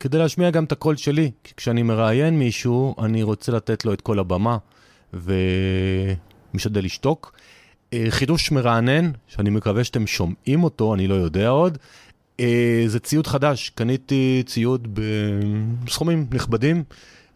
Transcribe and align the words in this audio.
כדי 0.00 0.18
להשמיע 0.18 0.50
גם 0.50 0.64
את 0.64 0.72
הקול 0.72 0.96
שלי. 0.96 1.30
כשאני 1.56 1.82
מראיין 1.82 2.38
מישהו, 2.38 2.94
אני 3.04 3.22
רוצה 3.22 3.52
לתת 3.52 3.84
לו 3.84 3.92
את 3.92 4.00
כל 4.00 4.18
הבמה, 4.18 4.58
ומשתדל 5.12 6.84
לשתוק. 6.84 7.32
אה, 7.92 8.04
חידוש 8.08 8.52
מרענן, 8.52 9.10
שאני 9.26 9.50
מקווה 9.50 9.84
שאתם 9.84 10.06
שומעים 10.06 10.64
אותו, 10.64 10.94
אני 10.94 11.06
לא 11.06 11.14
יודע 11.14 11.48
עוד. 11.48 11.78
אה, 12.40 12.84
זה 12.86 13.00
ציוד 13.00 13.26
חדש, 13.26 13.70
קניתי 13.70 14.42
ציוד 14.46 14.88
בסכומים 15.84 16.26
נכבדים, 16.32 16.84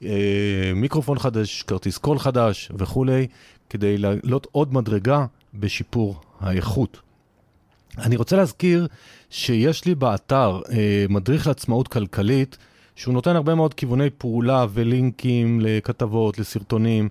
אה, 0.02 0.72
מיקרופון 0.74 1.18
חדש, 1.18 1.62
כרטיס 1.62 1.98
קול 1.98 2.18
חדש 2.18 2.70
וכולי, 2.78 3.26
כדי 3.70 3.98
לעלות 3.98 4.46
עוד 4.52 4.74
מדרגה 4.74 5.26
בשיפור 5.54 6.20
האיכות. 6.40 7.00
אני 7.98 8.16
רוצה 8.16 8.36
להזכיר 8.36 8.86
שיש 9.30 9.84
לי 9.84 9.94
באתר 9.94 10.60
אה, 10.70 11.04
מדריך 11.08 11.47
לעצמאות 11.47 11.88
כלכלית, 11.88 12.56
שהוא 12.97 13.14
נותן 13.14 13.36
הרבה 13.36 13.54
מאוד 13.54 13.75
כיווני 13.75 14.10
פעולה 14.10 14.66
ולינקים 14.72 15.60
לכתבות, 15.60 16.38
לסרטונים, 16.38 17.08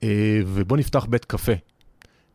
uh, 0.01 0.05
ובוא 0.47 0.77
נפתח 0.77 1.05
בית 1.05 1.25
קפה. 1.25 1.53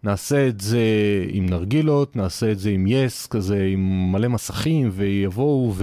נעשה 0.04 0.48
את 0.48 0.62
זה 0.62 0.80
עם 1.28 1.46
נרגילות, 1.46 2.16
נעשה 2.16 2.52
את 2.52 2.60
זה 2.60 2.70
עם 2.70 2.88
יס, 2.88 3.28
כזה 3.28 3.64
עם 3.72 4.12
מלא 4.12 4.28
מסכים, 4.28 4.90
ויבואו 4.94 5.74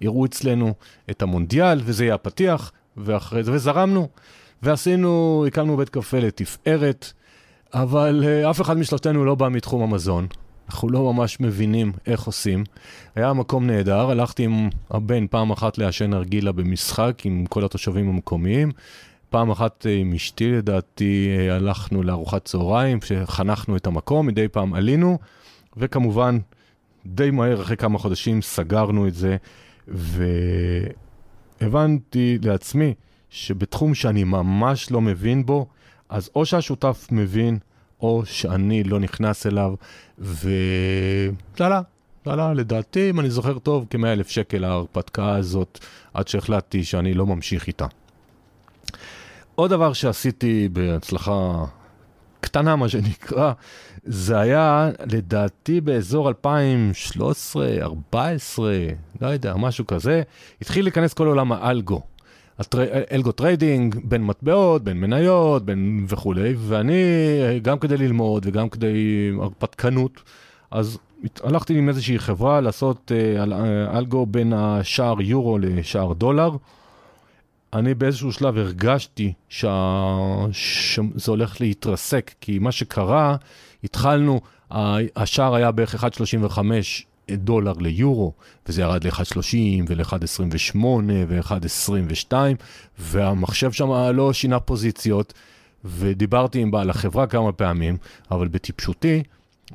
ויראו 0.00 0.26
אצלנו 0.26 0.74
את 1.10 1.22
המונדיאל, 1.22 1.80
וזה 1.84 2.04
יהיה 2.04 2.14
הפתיח. 2.14 2.72
ואחרי 2.98 3.44
זה, 3.44 3.52
וזרמנו, 3.52 4.08
ועשינו, 4.62 5.44
הקמנו 5.46 5.76
בית 5.76 5.88
קפה 5.88 6.18
לתפארת, 6.18 7.12
אבל 7.74 8.24
uh, 8.24 8.50
אף 8.50 8.60
אחד 8.60 8.76
משלושתנו 8.78 9.24
לא 9.24 9.34
בא 9.34 9.48
מתחום 9.48 9.82
המזון. 9.82 10.26
אנחנו 10.68 10.88
לא 10.88 11.12
ממש 11.12 11.40
מבינים 11.40 11.92
איך 12.06 12.22
עושים. 12.22 12.64
היה 13.14 13.32
מקום 13.32 13.66
נהדר, 13.66 14.10
הלכתי 14.10 14.44
עם 14.44 14.68
הבן 14.90 15.26
פעם 15.26 15.50
אחת 15.50 15.78
לעשן 15.78 16.14
ארגילה 16.14 16.52
במשחק 16.52 17.22
עם 17.24 17.46
כל 17.48 17.64
התושבים 17.64 18.08
המקומיים. 18.08 18.70
פעם 19.30 19.50
אחת 19.50 19.86
אה, 19.86 19.94
עם 19.94 20.12
אשתי, 20.12 20.52
לדעתי, 20.52 21.28
אה, 21.38 21.56
הלכנו 21.56 22.02
לארוחת 22.02 22.44
צהריים, 22.44 22.98
שחנכנו 23.02 23.76
את 23.76 23.86
המקום, 23.86 24.26
מדי 24.26 24.48
פעם 24.48 24.74
עלינו, 24.74 25.18
וכמובן, 25.76 26.38
די 27.06 27.30
מהר, 27.30 27.62
אחרי 27.62 27.76
כמה 27.76 27.98
חודשים, 27.98 28.42
סגרנו 28.42 29.08
את 29.08 29.14
זה, 29.14 29.36
ו... 29.88 30.24
הבנתי 31.60 32.38
לעצמי 32.42 32.94
שבתחום 33.30 33.94
שאני 33.94 34.24
ממש 34.24 34.90
לא 34.90 35.00
מבין 35.00 35.46
בו, 35.46 35.66
אז 36.08 36.30
או 36.34 36.46
שהשותף 36.46 37.08
מבין, 37.10 37.58
או 38.00 38.22
שאני 38.24 38.84
לא 38.84 39.00
נכנס 39.00 39.46
אליו, 39.46 39.74
ו... 40.18 40.50
זה 41.56 41.66
עלה, 41.66 41.80
זה 42.24 42.32
עלה 42.32 42.54
לדעתי, 42.54 43.10
אם 43.10 43.20
אני 43.20 43.30
זוכר 43.30 43.58
טוב, 43.58 43.86
כ-100 43.90 44.06
אלף 44.06 44.28
שקל 44.28 44.64
ההרפתקה 44.64 45.34
הזאת, 45.36 45.78
עד 46.14 46.28
שהחלטתי 46.28 46.84
שאני 46.84 47.14
לא 47.14 47.26
ממשיך 47.26 47.66
איתה. 47.66 47.86
עוד 49.54 49.70
דבר 49.70 49.92
שעשיתי 49.92 50.68
בהצלחה 50.72 51.64
בקטנה 52.48 52.76
מה 52.76 52.88
שנקרא, 52.88 53.52
זה 54.04 54.38
היה 54.38 54.90
לדעתי 55.06 55.80
באזור 55.80 56.28
2013, 56.28 57.66
2014, 57.66 58.72
לא 59.20 59.26
יודע, 59.26 59.54
משהו 59.56 59.86
כזה, 59.86 60.22
התחיל 60.62 60.84
להיכנס 60.84 61.14
כל 61.14 61.26
עולם 61.26 61.52
ה 61.52 61.60
algo. 61.60 62.02
Algo 63.12 63.32
trading, 63.32 63.96
בין 64.04 64.24
מטבעות, 64.24 64.84
בין 64.84 65.00
מניות, 65.00 65.64
בין 65.64 66.06
וכולי, 66.08 66.54
ואני, 66.58 66.94
גם 67.62 67.78
כדי 67.78 67.96
ללמוד 67.96 68.46
וגם 68.46 68.68
כדי 68.68 69.30
הרפתקנות, 69.40 70.22
אז 70.70 70.98
הלכתי 71.44 71.78
עם 71.78 71.88
איזושהי 71.88 72.18
חברה 72.18 72.60
לעשות 72.60 73.12
אה, 73.14 73.98
algo 73.98 74.26
בין 74.26 74.52
השער 74.52 75.20
יורו 75.20 75.58
לשער 75.58 76.12
דולר. 76.12 76.50
אני 77.72 77.94
באיזשהו 77.94 78.32
שלב 78.32 78.58
הרגשתי. 78.58 79.32
שזה 79.48 81.30
הולך 81.30 81.60
להתרסק, 81.60 82.34
כי 82.40 82.58
מה 82.58 82.72
שקרה, 82.72 83.36
התחלנו, 83.84 84.40
השער 85.16 85.54
היה 85.54 85.70
בערך 85.70 86.04
1.35 86.04 86.58
דולר 87.32 87.72
ליורו, 87.72 88.32
וזה 88.68 88.82
ירד 88.82 89.04
ל-1.30 89.04 89.84
ול-1.28 89.88 90.78
ו-1.22, 91.28 92.32
והמחשב 92.98 93.72
שם 93.72 93.90
לא 94.14 94.32
שינה 94.32 94.60
פוזיציות, 94.60 95.34
ודיברתי 95.84 96.60
עם 96.60 96.70
בעל 96.70 96.90
החברה 96.90 97.26
כמה 97.26 97.52
פעמים, 97.52 97.96
אבל 98.30 98.48
בטיפשותי, 98.48 99.22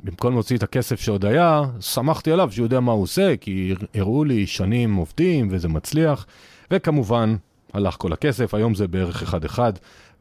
במקום 0.02 0.32
להוציא 0.32 0.56
את 0.56 0.62
הכסף 0.62 1.00
שעוד 1.00 1.24
היה, 1.24 1.62
שמחתי 1.80 2.32
עליו 2.32 2.52
שהוא 2.52 2.64
יודע 2.64 2.80
מה 2.80 2.92
הוא 2.92 3.02
עושה, 3.02 3.36
כי 3.36 3.74
הראו 3.94 4.24
לי 4.24 4.46
שנים 4.46 4.94
עובדים 4.94 5.48
וזה 5.50 5.68
מצליח, 5.68 6.26
וכמובן, 6.70 7.36
הלך 7.72 7.96
כל 7.98 8.12
הכסף, 8.12 8.54
היום 8.54 8.74
זה 8.74 8.88
בערך 8.88 9.22
אחד-אחד, 9.22 9.72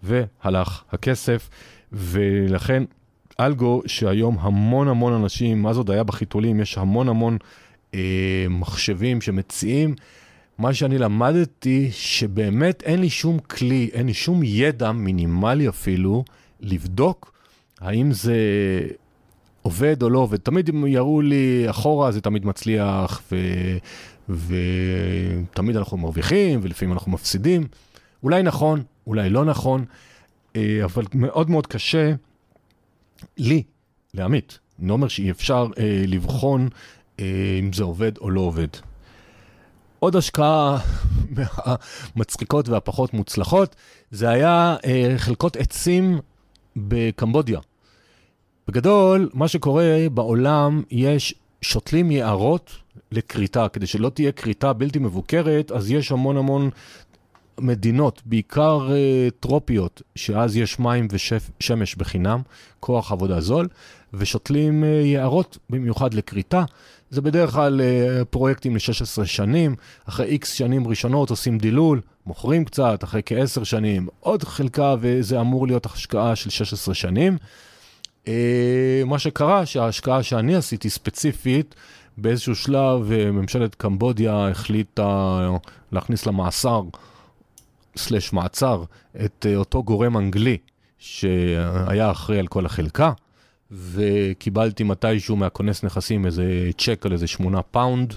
והלך 0.04 0.84
הכסף, 0.92 1.50
ולכן 1.92 2.84
אלגו, 3.40 3.82
שהיום 3.86 4.38
המון 4.40 4.88
המון 4.88 5.14
אנשים, 5.14 5.74
זה 5.74 5.80
עוד 5.80 5.92
היה 5.92 6.04
בחיתולים, 6.04 6.60
יש 6.60 6.78
המון 6.78 7.10
המון 7.10 7.38
אה, 7.94 8.46
מחשבים 8.50 9.22
שמציעים. 9.22 9.96
מה 10.58 10.74
שאני 10.74 10.98
למדתי, 10.98 11.90
שבאמת 11.92 12.84
אין 12.84 13.02
לי 13.02 13.10
שום 13.10 13.40
כלי, 13.40 13.90
אין 13.94 14.06
לי 14.06 14.14
שום 14.14 14.42
ידע 14.44 14.92
מינימלי 14.92 15.70
אפילו, 15.70 16.24
לבדוק 16.60 17.34
האם 17.82 18.12
זה 18.12 18.38
עובד 19.62 20.04
או 20.04 20.10
לא 20.10 20.20
עובד. 20.20 20.38
תמיד 20.38 20.70
אם 20.70 20.88
יראו 20.88 21.22
לי 21.22 21.66
אחורה, 21.70 22.12
זה 22.12 22.22
תמיד 22.22 22.46
מצליח, 22.46 23.22
ו... 23.32 23.38
ותמיד 24.30 25.76
אנחנו 25.76 25.98
מרוויחים, 25.98 26.60
ולפעמים 26.64 26.94
אנחנו 26.94 27.12
מפסידים. 27.12 27.68
אולי 28.24 28.44
נכון, 28.44 28.84
אולי 29.08 29.30
לא 29.30 29.46
נכון, 29.46 29.86
אה, 30.56 30.80
אבל 30.84 31.04
מאוד 31.14 31.50
מאוד 31.50 31.68
קשה 31.68 32.14
לי, 33.38 33.64
לעמית. 34.14 34.60
אני 34.80 34.88
לא 34.88 34.94
אומר 34.94 35.08
שאי 35.08 35.32
אפשר 35.32 35.68
אה, 35.78 36.04
לבחון 36.08 36.70
אה, 37.20 37.26
אם 37.60 37.74
זה 37.74 37.84
עובד 37.84 38.18
או 38.18 38.30
לא 38.30 38.42
עובד. 38.42 38.68
עוד 40.00 40.16
השקעה 40.16 40.78
מהמצחיקות 42.16 42.70
והפחות 42.70 43.14
מוצלחות, 43.14 43.76
זה 44.12 44.30
היה 44.30 44.76
אה, 44.86 45.14
חלקות 45.18 45.56
עצים 45.58 46.20
בקמבודיה. 46.76 47.60
בגדול, 48.68 49.30
מה 49.34 49.48
שקורה 49.48 50.06
בעולם, 50.14 50.84
יש 50.92 51.36
שותלים 51.62 52.12
יערות 52.12 52.72
לכריתה, 53.12 53.70
כדי 53.70 53.88
שלא 53.88 54.10
תהיה 54.10 54.32
כריתה 54.32 54.74
בלתי 54.74 55.00
מבוקרת, 55.00 55.72
אז 55.72 55.92
יש 55.92 56.12
המון 56.12 56.38
המון 56.38 56.70
מדינות, 57.60 58.22
בעיקר 58.26 58.88
uh, 58.88 59.32
טרופיות, 59.40 60.02
שאז 60.16 60.58
יש 60.58 60.80
מים 60.80 61.08
ושמש 61.12 61.96
בחינם, 61.96 62.42
כוח 62.80 63.12
עבודה 63.12 63.42
זול, 63.42 63.68
ושותלים 64.14 64.84
uh, 64.84 65.06
יערות 65.06 65.58
במיוחד 65.70 66.14
לכריתה. 66.14 66.64
זה 67.10 67.22
בדרך 67.22 67.52
כלל 67.52 67.82
uh, 67.82 68.26
פרויקטים 68.26 68.76
ל-16 68.76 69.26
שנים, 69.26 69.76
אחרי 70.10 70.26
איקס 70.26 70.52
שנים 70.54 70.88
ראשונות 70.88 71.30
עושים 71.30 71.58
דילול, 71.58 72.02
מוכרים 72.26 72.66
קצת, 72.66 73.04
אחרי 73.04 73.22
כ-10 73.26 73.66
שנים 73.66 74.08
עוד 74.20 74.44
חלקה, 74.44 74.96
וזה 75.00 75.40
אמור 75.42 75.68
להיות 75.68 75.86
השקעה 75.86 76.36
של 76.36 76.50
16 76.50 76.96
שנים. 76.96 77.38
אה, 78.26 78.30
מה 79.06 79.20
שקרה, 79.20 79.66
שההשקעה 79.66 80.24
שאני 80.24 80.56
עשיתי 80.56 80.90
ספציפית, 80.90 81.76
באיזשהו 82.18 82.56
שלב 82.56 83.12
ממשלת 83.32 83.76
קמבודיה 83.76 84.50
החליטה 84.50 85.40
להכניס 85.92 86.26
למאסר 86.26 86.82
slash 87.98 88.34
מעצר 88.34 88.84
את 89.26 89.46
אה, 89.50 89.56
אותו 89.56 89.84
גורם 89.84 90.18
אנגלי 90.18 90.58
שהיה 90.98 92.12
אחראי 92.12 92.40
על 92.40 92.48
כל 92.48 92.66
החלקה, 92.66 93.12
וקיבלתי 93.72 94.84
מתישהו 94.84 95.36
מהכונס 95.36 95.84
נכסים 95.84 96.26
איזה 96.26 96.70
צ'ק 96.78 97.06
על 97.06 97.14
איזה 97.14 97.28
שמונה 97.28 97.62
pound, 97.62 98.14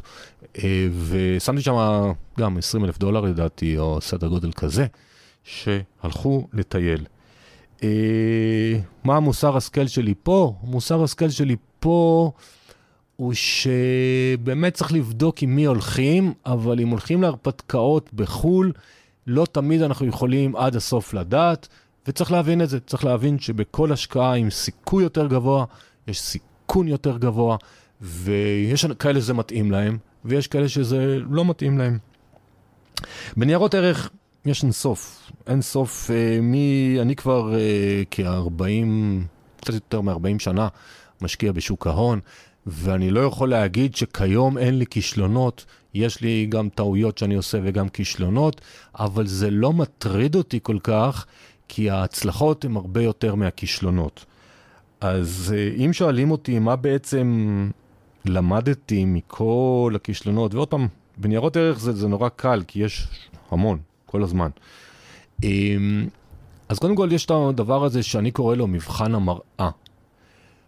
אה, 0.59 0.89
ושמתי 1.09 1.63
שם 1.63 1.77
גם 2.39 2.59
20 2.59 2.85
אלף 2.85 2.99
דולר 2.99 3.21
לדעתי, 3.21 3.79
או 3.79 4.01
סדר 4.01 4.29
גודל 4.29 4.53
כזה, 4.53 4.87
שהלכו 5.45 6.49
לטייל. 6.53 7.05
אה, 7.83 8.79
מה 9.05 9.17
המוסר 9.17 9.57
השכל 9.57 9.87
שלי 9.87 10.15
פה? 10.23 10.55
מוסר 10.63 11.03
השכל 11.03 11.29
שלי 11.29 11.57
פה 11.81 12.31
הוא 13.17 13.33
שבאמת 13.35 14.75
צריך 14.75 14.93
לבדוק 14.93 15.43
עם 15.43 15.57
מי 15.57 15.65
הולכים, 15.65 16.33
אבל 16.47 16.81
אם 16.81 16.89
הולכים 16.89 17.23
להרפתקאות 17.23 18.11
בחו"ל, 18.15 18.73
לא 19.27 19.47
תמיד 19.53 19.83
אנחנו 19.83 20.07
יכולים 20.07 20.57
עד 20.57 20.77
הסוף 20.77 21.15
לדעת, 21.15 21.69
וצריך 22.09 22.33
להבין 22.33 22.63
את 22.63 22.69
זה. 22.69 22.81
צריך 22.81 23.05
להבין 23.05 23.39
שבכל 23.39 23.93
השקעה 23.93 24.35
עם 24.35 24.51
סיכוי 24.51 25.03
יותר 25.03 25.27
גבוה, 25.27 25.65
יש 26.09 26.21
סיכון 26.21 26.89
יותר 26.89 27.19
גבוה, 27.19 27.57
ויש 28.01 28.87
כאלה 28.99 29.21
שזה 29.21 29.35
מתאים 29.35 29.71
להם, 29.71 29.99
ויש 30.25 30.47
כאלה 30.47 30.69
שזה 30.69 31.19
לא 31.31 31.45
מתאים 31.45 31.79
להם. 31.79 31.99
בניירות 33.37 33.75
ערך 33.75 34.11
יש 34.45 34.63
אין 34.63 34.73
סוף. 34.73 35.31
אין 35.47 35.63
סוף, 35.63 36.11
אה, 36.11 36.39
מי, 36.43 36.97
אני 37.01 37.17
כבר 37.17 37.55
אה, 37.55 38.03
כ-40, 38.11 38.63
קצת 39.61 39.75
יותר 39.75 40.01
מ-40 40.01 40.39
שנה 40.39 40.69
משקיע 41.21 41.53
בשוק 41.53 41.87
ההון. 41.87 42.21
ואני 42.67 43.11
לא 43.11 43.21
יכול 43.21 43.51
להגיד 43.51 43.97
שכיום 43.97 44.59
אין 44.59 44.79
לי 44.79 44.87
כישלונות, 44.87 45.65
יש 45.95 46.21
לי 46.21 46.47
גם 46.47 46.69
טעויות 46.69 47.19
שאני 47.19 47.35
עושה 47.35 47.59
וגם 47.65 47.89
כישלונות, 47.89 48.61
אבל 48.99 49.27
זה 49.27 49.51
לא 49.51 49.73
מטריד 49.73 50.35
אותי 50.35 50.59
כל 50.63 50.79
כך, 50.83 51.27
כי 51.69 51.91
ההצלחות 51.91 52.65
הן 52.65 52.77
הרבה 52.77 53.03
יותר 53.03 53.35
מהכישלונות. 53.35 54.25
אז 55.01 55.55
אה, 55.57 55.85
אם 55.85 55.93
שואלים 55.93 56.31
אותי 56.31 56.59
מה 56.59 56.77
בעצם 56.77 57.71
למדתי 58.25 59.05
מכל 59.05 59.93
הכישלונות, 59.97 60.55
ועוד 60.55 60.69
פעם, 60.69 60.89
בניירות 61.17 61.57
ערך 61.57 61.79
זה, 61.79 61.93
זה 61.93 62.09
נורא 62.09 62.29
קל, 62.29 62.63
כי 62.67 62.85
יש 62.85 63.09
המון, 63.51 63.79
כל 64.07 64.23
הזמן. 64.23 64.49
אמ, 65.43 66.09
אז 66.69 66.79
קודם 66.79 66.97
כל 66.97 67.09
יש 67.13 67.25
את 67.27 67.31
הדבר 67.31 67.85
הזה 67.85 68.03
שאני 68.03 68.31
קורא 68.31 68.57
לו 68.57 68.67
מבחן 68.67 69.15
המראה. 69.15 69.71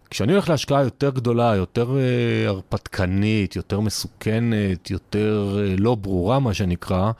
כשאני 0.09 0.31
הולך 0.31 0.49
להשקעה 0.49 0.83
יותר 0.83 1.09
גדולה, 1.09 1.55
יותר 1.55 1.89
uh, 1.89 2.49
הרפתקנית, 2.49 3.55
יותר 3.55 3.79
מסוכנת, 3.79 4.91
יותר 4.91 5.57
uh, 5.57 5.81
לא 5.81 5.95
ברורה, 5.95 6.39
מה 6.39 6.53
שנקרא, 6.53 7.11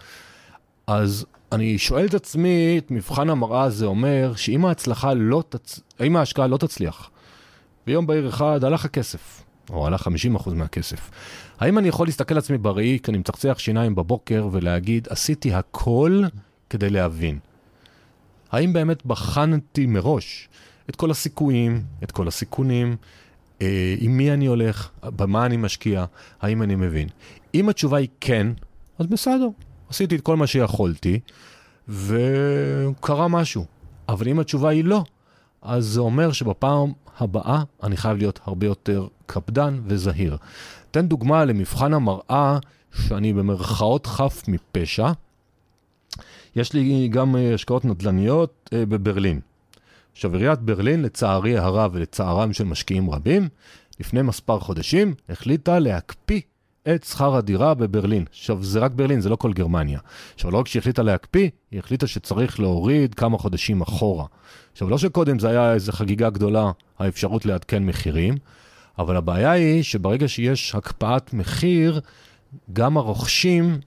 אז 0.87 1.25
אני 1.51 1.77
שואל 1.77 2.05
את 2.05 2.13
עצמי, 2.13 2.75
את 2.77 2.91
מבחן 2.91 3.29
המראה 3.29 3.63
הזה 3.63 3.85
אומר, 3.85 4.33
שאם 4.35 4.65
ההצלחה 4.65 5.13
לא 5.13 5.43
תצ... 5.49 5.79
אם 6.03 6.15
ההשקעה 6.15 6.47
לא 6.47 6.57
תצליח, 6.57 7.09
ביום 7.87 8.07
בהיר 8.07 8.29
אחד 8.29 8.63
הלך 8.63 8.85
הכסף, 8.85 9.43
או 9.69 9.87
הלך 9.87 10.07
50% 10.37 10.49
מהכסף, 10.53 11.11
האם 11.59 11.77
אני 11.77 11.87
יכול 11.87 12.07
להסתכל 12.07 12.33
על 12.33 12.37
עצמי 12.37 12.57
בראי, 12.57 12.99
כי 13.03 13.11
אני 13.11 13.17
מצחצח 13.17 13.59
שיניים 13.59 13.95
בבוקר, 13.95 14.47
ולהגיד, 14.51 15.07
עשיתי 15.11 15.53
הכל 15.53 16.23
כדי 16.69 16.89
להבין? 16.89 17.39
האם 18.51 18.73
באמת 18.73 19.05
בחנתי 19.05 19.85
מראש 19.85 20.49
את 20.89 20.95
כל 20.95 21.11
הסיכויים, 21.11 21.83
את 22.03 22.11
כל 22.11 22.27
הסיכונים, 22.27 22.95
אה, 23.61 23.95
עם 23.99 24.17
מי 24.17 24.31
אני 24.31 24.45
הולך, 24.45 24.89
במה 25.03 25.45
אני 25.45 25.57
משקיע, 25.57 26.05
האם 26.41 26.61
אני 26.61 26.75
מבין. 26.75 27.07
אם 27.53 27.69
התשובה 27.69 27.97
היא 27.97 28.07
כן, 28.19 28.47
אז 28.99 29.05
בסדר, 29.05 29.47
עשיתי 29.89 30.15
את 30.15 30.21
כל 30.21 30.37
מה 30.37 30.47
שיכולתי, 30.47 31.19
וקרה 31.87 33.27
משהו. 33.27 33.65
אבל 34.09 34.27
אם 34.27 34.39
התשובה 34.39 34.69
היא 34.69 34.83
לא, 34.83 35.03
אז 35.61 35.85
זה 35.85 35.99
אומר 35.99 36.31
שבפעם 36.31 36.91
הבאה 37.17 37.63
אני 37.83 37.97
חייב 37.97 38.17
להיות 38.17 38.39
הרבה 38.43 38.65
יותר 38.65 39.07
קפדן 39.25 39.81
וזהיר. 39.85 40.37
תן 40.91 41.07
דוגמה 41.07 41.45
למבחן 41.45 41.93
המראה 41.93 42.57
שאני 42.91 43.33
במרכאות 43.33 44.05
חף 44.05 44.43
מפשע. 44.47 45.11
יש 46.55 46.73
לי 46.73 47.07
גם 47.07 47.35
אה, 47.35 47.53
השקעות 47.53 47.85
נדל"ניות 47.85 48.69
אה, 48.73 48.85
בברלין. 48.85 49.39
עכשיו, 50.19 50.35
עיריית 50.35 50.59
ברלין, 50.59 51.01
לצערי 51.01 51.57
הרב 51.57 51.91
ולצערם 51.93 52.53
של 52.53 52.63
משקיעים 52.63 53.09
רבים, 53.09 53.49
לפני 53.99 54.21
מספר 54.21 54.59
חודשים 54.59 55.13
החליטה 55.29 55.79
להקפיא 55.79 56.41
את 56.95 57.03
שכר 57.03 57.35
הדירה 57.35 57.73
בברלין. 57.73 58.25
עכשיו, 58.29 58.63
זה 58.63 58.79
רק 58.79 58.91
ברלין, 58.91 59.21
זה 59.21 59.29
לא 59.29 59.35
כל 59.35 59.53
גרמניה. 59.53 59.99
עכשיו, 60.35 60.51
לא 60.51 60.57
רק 60.57 60.67
שהיא 60.67 60.79
החליטה 60.79 61.03
להקפיא, 61.03 61.49
היא 61.71 61.79
החליטה 61.79 62.07
שצריך 62.07 62.59
להוריד 62.59 63.15
כמה 63.15 63.37
חודשים 63.37 63.81
אחורה. 63.81 64.25
עכשיו, 64.71 64.89
לא 64.89 64.97
שקודם 64.97 65.39
זה 65.39 65.49
היה 65.49 65.73
איזו 65.73 65.91
חגיגה 65.91 66.29
גדולה, 66.29 66.71
האפשרות 66.99 67.45
לעדכן 67.45 67.85
מחירים, 67.85 68.37
אבל 68.97 69.17
הבעיה 69.17 69.51
היא 69.51 69.83
שברגע 69.83 70.27
שיש 70.27 70.75
הקפאת 70.75 71.33
מחיר, 71.33 72.01
גם 72.73 72.97
הרוכשים, 72.97 73.79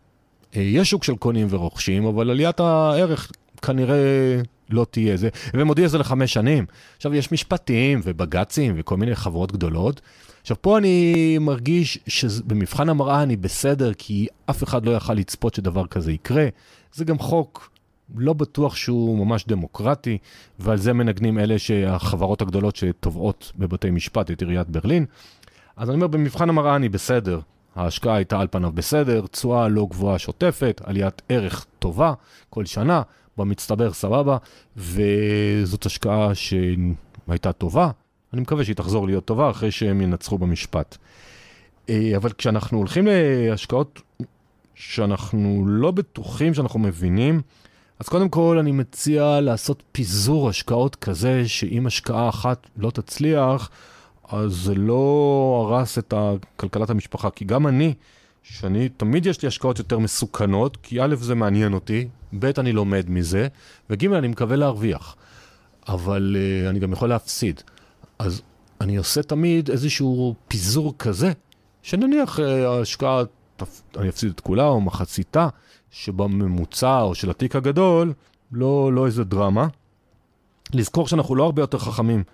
אה, 0.57 0.62
יש 0.62 0.91
שוק 0.91 1.05
של 1.05 1.17
קונים 1.17 1.47
ורוכשים, 1.51 2.05
אבל 2.05 2.31
עליית 2.31 2.61
הערך 2.61 3.33
כנראה 3.62 4.40
לא 4.71 4.87
תהיה 4.90 5.16
זה, 5.16 5.28
והם 5.54 5.69
הודיעו 5.69 5.88
זה 5.88 5.99
לחמש 5.99 6.33
שנים. 6.33 6.66
עכשיו, 6.97 7.14
יש 7.14 7.33
משפטים 7.33 8.00
ובג"צים 8.04 8.75
וכל 8.76 8.97
מיני 8.97 9.14
חברות 9.14 9.52
גדולות. 9.52 10.00
עכשיו, 10.40 10.57
פה 10.61 10.78
אני 10.78 11.38
מרגיש 11.40 11.99
שבמבחן 12.07 12.88
המראה 12.88 13.23
אני 13.23 13.37
בסדר, 13.37 13.92
כי 13.99 14.26
אף 14.50 14.62
אחד 14.62 14.87
לא 14.87 14.90
יכל 14.90 15.14
לצפות 15.14 15.54
שדבר 15.54 15.87
כזה 15.87 16.12
יקרה. 16.12 16.47
זה 16.92 17.04
גם 17.04 17.19
חוק 17.19 17.71
לא 18.16 18.33
בטוח 18.33 18.76
שהוא 18.76 19.26
ממש 19.26 19.45
דמוקרטי, 19.47 20.19
ועל 20.59 20.78
זה 20.78 20.92
מנגנים 20.92 21.38
אלה 21.38 21.59
שהחברות 21.59 22.42
הגדולות 22.42 22.76
שתובעות 22.76 23.52
בבתי 23.59 23.90
משפט 23.90 24.31
את 24.31 24.40
עיריית 24.42 24.69
ברלין. 24.69 25.07
אז 25.76 25.88
אני 25.88 25.95
אומר, 25.95 26.07
במבחן 26.07 26.49
המראה 26.49 26.76
אני 26.76 26.88
בסדר. 26.88 27.40
ההשקעה 27.76 28.16
הייתה 28.16 28.40
על 28.40 28.47
פניו 28.50 28.73
בסדר, 28.73 29.26
תשואה 29.26 29.69
לא 29.69 29.87
גבוהה 29.90 30.19
שוטפת, 30.19 30.81
עליית 30.85 31.23
ערך 31.28 31.66
טובה 31.78 32.12
כל 32.50 32.64
שנה, 32.64 33.02
במצטבר 33.39 33.93
סבבה, 33.93 34.37
וזאת 34.77 35.87
השקעה 35.87 36.35
שהייתה 36.35 37.53
טובה. 37.53 37.91
אני 38.33 38.41
מקווה 38.41 38.65
שהיא 38.65 38.77
תחזור 38.77 39.07
להיות 39.07 39.25
טובה 39.25 39.51
אחרי 39.51 39.71
שהם 39.71 40.01
ינצחו 40.01 40.39
במשפט. 40.39 40.97
אה, 41.89 42.12
אבל 42.17 42.33
כשאנחנו 42.33 42.79
הולכים 42.79 43.09
להשקעות 43.51 44.03
שאנחנו 44.75 45.65
לא 45.67 45.91
בטוחים 45.91 46.55
שאנחנו 46.55 46.79
מבינים, 46.81 47.41
אז 47.99 48.09
קודם 48.09 48.29
כל 48.29 48.59
אני 48.59 48.73
מציע 48.73 49.41
לעשות 49.41 49.83
פיזור 49.93 50.49
השקעות 50.49 50.97
כזה, 50.97 51.49
שאם 51.49 51.87
השקעה 51.87 52.29
אחת 52.29 52.67
לא 52.77 52.91
תצליח, 52.91 53.71
אז 54.29 54.53
זה 54.53 54.75
לא 54.75 55.67
הרס 55.69 55.99
את 55.99 56.15
כלכלת 56.57 56.91
המשפחה. 56.91 57.31
כי 57.31 57.45
גם 57.45 57.67
אני, 57.67 57.95
שאני, 58.42 58.88
תמיד 58.88 59.26
יש 59.26 59.42
לי 59.42 59.49
השקעות 59.49 59.78
יותר 59.78 59.99
מסוכנות, 59.99 60.76
כי 60.76 61.00
א', 61.00 61.14
זה 61.20 61.34
מעניין 61.34 61.72
אותי, 61.72 62.08
ב', 62.38 62.44
אני 62.58 62.72
לומד 62.72 63.04
מזה, 63.08 63.49
וג', 63.90 64.06
אני 64.06 64.28
מקווה 64.28 64.56
להרוויח. 64.56 65.16
אבל 65.88 66.37
uh, 66.37 66.70
אני 66.70 66.78
גם 66.78 66.92
יכול 66.92 67.08
להפסיד. 67.08 67.61
אז 68.18 68.42
אני 68.80 68.96
עושה 68.96 69.22
תמיד 69.22 69.70
איזשהו 69.70 70.34
פיזור 70.49 70.94
כזה, 70.99 71.32
שנניח 71.82 72.38
uh, 72.38 72.42
ההשקעה, 72.42 73.22
אני 73.96 74.08
אפסיד 74.08 74.30
את 74.34 74.40
כולה 74.40 74.66
או 74.66 74.80
מחציתה, 74.80 75.49
שבממוצע 75.90 77.00
או 77.00 77.14
של 77.14 77.30
התיק 77.30 77.56
הגדול, 77.56 78.12
לא, 78.52 78.92
לא 78.92 79.06
איזה 79.06 79.25
דרמה. 79.25 79.66
לזכור 80.75 81.08
שאנחנו 81.08 81.34
לא 81.34 81.44
הרבה 81.44 81.62
יותר 81.62 81.78
חכמים 81.78 82.25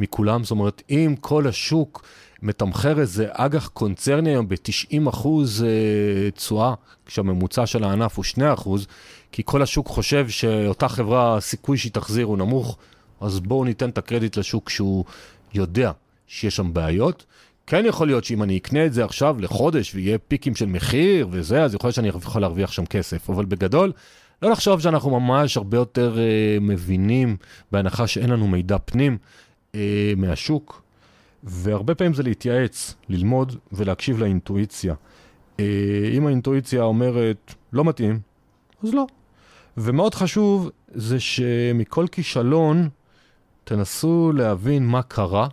מכולם, 0.00 0.44
זאת 0.44 0.50
אומרת, 0.50 0.82
אם 0.90 1.14
כל 1.20 1.46
השוק 1.46 2.02
מתמחר 2.42 3.00
איזה 3.00 3.26
אג"ח 3.30 3.68
קונצרני 3.68 4.30
היום 4.30 4.48
ב-90 4.48 5.08
אחוז 5.08 5.64
אה, 5.64 6.30
תשואה, 6.30 6.74
כשהממוצע 7.06 7.66
של 7.66 7.84
הענף 7.84 8.16
הוא 8.16 8.24
2 8.24 8.52
אחוז, 8.52 8.86
כי 9.32 9.42
כל 9.44 9.62
השוק 9.62 9.88
חושב 9.88 10.28
שאותה 10.28 10.88
חברה, 10.88 11.36
הסיכוי 11.36 11.78
שהיא 11.78 11.92
תחזיר 11.92 12.26
הוא 12.26 12.38
נמוך, 12.38 12.78
אז 13.20 13.40
בואו 13.40 13.64
ניתן 13.64 13.88
את 13.88 13.98
הקרדיט 13.98 14.36
לשוק 14.36 14.70
שהוא 14.70 15.04
יודע 15.54 15.90
שיש 16.26 16.56
שם 16.56 16.72
בעיות. 16.72 17.24
כן 17.66 17.84
יכול 17.86 18.06
להיות 18.06 18.24
שאם 18.24 18.42
אני 18.42 18.56
אקנה 18.58 18.86
את 18.86 18.92
זה 18.92 19.04
עכשיו 19.04 19.36
לחודש 19.40 19.94
ויהיה 19.94 20.18
פיקים 20.18 20.54
של 20.54 20.66
מחיר 20.66 21.28
וזה, 21.30 21.62
אז 21.62 21.74
יכול 21.74 21.88
להיות 21.88 21.94
שאני 21.94 22.08
יכול 22.08 22.40
להרוויח 22.40 22.72
שם 22.72 22.86
כסף. 22.86 23.30
אבל 23.30 23.44
בגדול, 23.44 23.92
לא 24.42 24.50
לחשוב 24.50 24.80
שאנחנו 24.80 25.20
ממש 25.20 25.56
הרבה 25.56 25.76
יותר 25.76 26.14
uh, 26.14 26.60
מבינים, 26.60 27.36
בהנחה 27.72 28.06
שאין 28.06 28.30
לנו 28.30 28.48
מידע 28.48 28.76
פנים 28.84 29.18
uh, 29.72 29.76
מהשוק. 30.16 30.82
והרבה 31.44 31.94
פעמים 31.94 32.14
זה 32.14 32.22
להתייעץ, 32.22 32.94
ללמוד 33.08 33.56
ולהקשיב 33.72 34.18
לאינטואיציה. 34.18 34.94
Uh, 35.56 35.60
אם 36.12 36.26
האינטואיציה 36.26 36.82
אומרת, 36.82 37.54
לא 37.72 37.84
מתאים, 37.84 38.20
אז 38.82 38.94
לא. 38.94 39.06
ומאוד 39.76 40.14
חשוב 40.14 40.70
זה 40.88 41.20
שמכל 41.20 42.06
כישלון 42.12 42.88
תנסו 43.64 44.32
להבין 44.34 44.86
מה 44.86 45.02
קרה, 45.02 45.48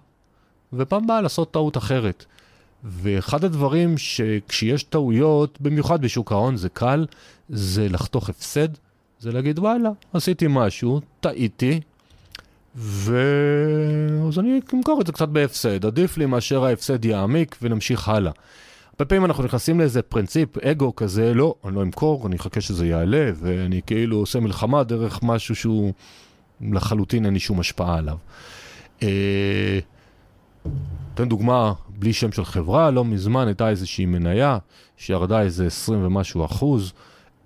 ופעם 0.73 1.07
באה 1.07 1.21
לעשות 1.21 1.51
טעות 1.51 1.77
אחרת. 1.77 2.25
ואחד 2.83 3.43
הדברים 3.43 3.97
שכשיש 3.97 4.83
טעויות, 4.83 5.61
במיוחד 5.61 6.01
בשוק 6.01 6.31
ההון 6.31 6.55
זה 6.55 6.69
קל, 6.69 7.05
זה 7.49 7.89
לחתוך 7.89 8.29
הפסד, 8.29 8.67
זה 9.19 9.31
להגיד 9.31 9.59
וואלה, 9.59 9.89
עשיתי 10.13 10.45
משהו, 10.49 11.01
טעיתי, 11.19 11.79
ו... 12.77 13.17
אז 14.27 14.39
אני 14.39 14.59
אמכור 14.73 15.01
את 15.01 15.07
זה 15.07 15.13
קצת 15.13 15.29
בהפסד, 15.29 15.85
עדיף 15.85 16.17
לי 16.17 16.25
מאשר 16.25 16.65
ההפסד 16.65 17.05
יעמיק 17.05 17.55
ונמשיך 17.61 18.09
הלאה. 18.09 18.31
הרבה 18.93 19.05
פעמים 19.05 19.25
אנחנו 19.25 19.43
נכנסים 19.43 19.79
לאיזה 19.79 20.01
פרינציפ, 20.01 20.57
אגו 20.57 20.95
כזה, 20.95 21.33
לא, 21.33 21.55
אני 21.65 21.75
לא 21.75 21.81
אמכור, 21.81 22.27
אני 22.27 22.35
אחכה 22.35 22.61
שזה 22.61 22.87
יעלה, 22.87 23.31
ואני 23.35 23.81
כאילו 23.85 24.17
עושה 24.17 24.39
מלחמה 24.39 24.83
דרך 24.83 25.19
משהו 25.23 25.55
שהוא 25.55 25.93
לחלוטין 26.61 27.25
אין 27.25 27.33
לי 27.33 27.39
שום 27.39 27.59
השפעה 27.59 27.97
עליו. 27.97 28.17
אה, 29.03 29.79
אתן 31.13 31.29
דוגמה, 31.29 31.73
בלי 31.89 32.13
שם 32.13 32.31
של 32.31 32.45
חברה, 32.45 32.91
לא 32.91 33.05
מזמן 33.05 33.47
הייתה 33.47 33.69
איזושהי 33.69 34.05
מניה 34.05 34.57
שירדה 34.97 35.41
איזה 35.41 35.65
20 35.65 36.05
ומשהו 36.05 36.45
אחוז, 36.45 36.93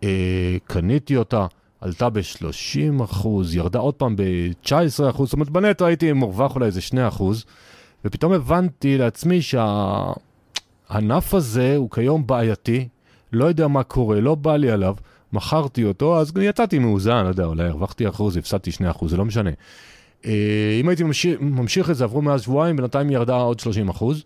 אה, 0.03 0.57
קניתי 0.63 1.17
אותה, 1.17 1.45
עלתה 1.81 2.09
ב-30 2.09 3.03
אחוז, 3.03 3.55
ירדה 3.55 3.79
עוד 3.79 3.93
פעם 3.93 4.15
ב-19 4.15 5.09
אחוז, 5.09 5.27
זאת 5.27 5.33
אומרת 5.33 5.49
בנטו 5.49 5.85
הייתי 5.85 6.13
מורווח 6.13 6.55
אולי 6.55 6.65
איזה 6.65 6.81
2 6.81 7.07
אחוז, 7.07 7.45
ופתאום 8.05 8.33
הבנתי 8.33 8.97
לעצמי 8.97 9.39
שהענף 9.41 11.33
הזה 11.33 11.75
הוא 11.75 11.89
כיום 11.91 12.27
בעייתי, 12.27 12.87
לא 13.33 13.45
יודע 13.45 13.67
מה 13.67 13.83
קורה, 13.83 14.19
לא 14.19 14.35
בא 14.35 14.55
לי 14.55 14.71
עליו, 14.71 14.95
מכרתי 15.33 15.85
אותו, 15.85 16.19
אז 16.19 16.33
יצאתי 16.41 16.79
מאוזן, 16.79 17.23
לא 17.23 17.29
יודע, 17.29 17.45
אולי 17.45 17.63
הרווחתי 17.63 18.09
אחוז, 18.09 18.37
הפסדתי 18.37 18.71
2 18.71 18.89
אחוז, 18.89 19.11
זה 19.11 19.17
לא 19.17 19.25
משנה. 19.25 19.51
אה, 20.25 20.77
אם 20.81 20.89
הייתי 20.89 21.03
ממשיך, 21.03 21.39
ממשיך 21.41 21.89
את 21.89 21.95
זה, 21.95 22.03
עברו 22.03 22.21
מאז 22.21 22.41
שבועיים, 22.41 22.75
בינתיים 22.75 23.09
ירדה 23.09 23.35
עוד 23.35 23.59
30 23.59 23.89
אחוז. 23.89 24.23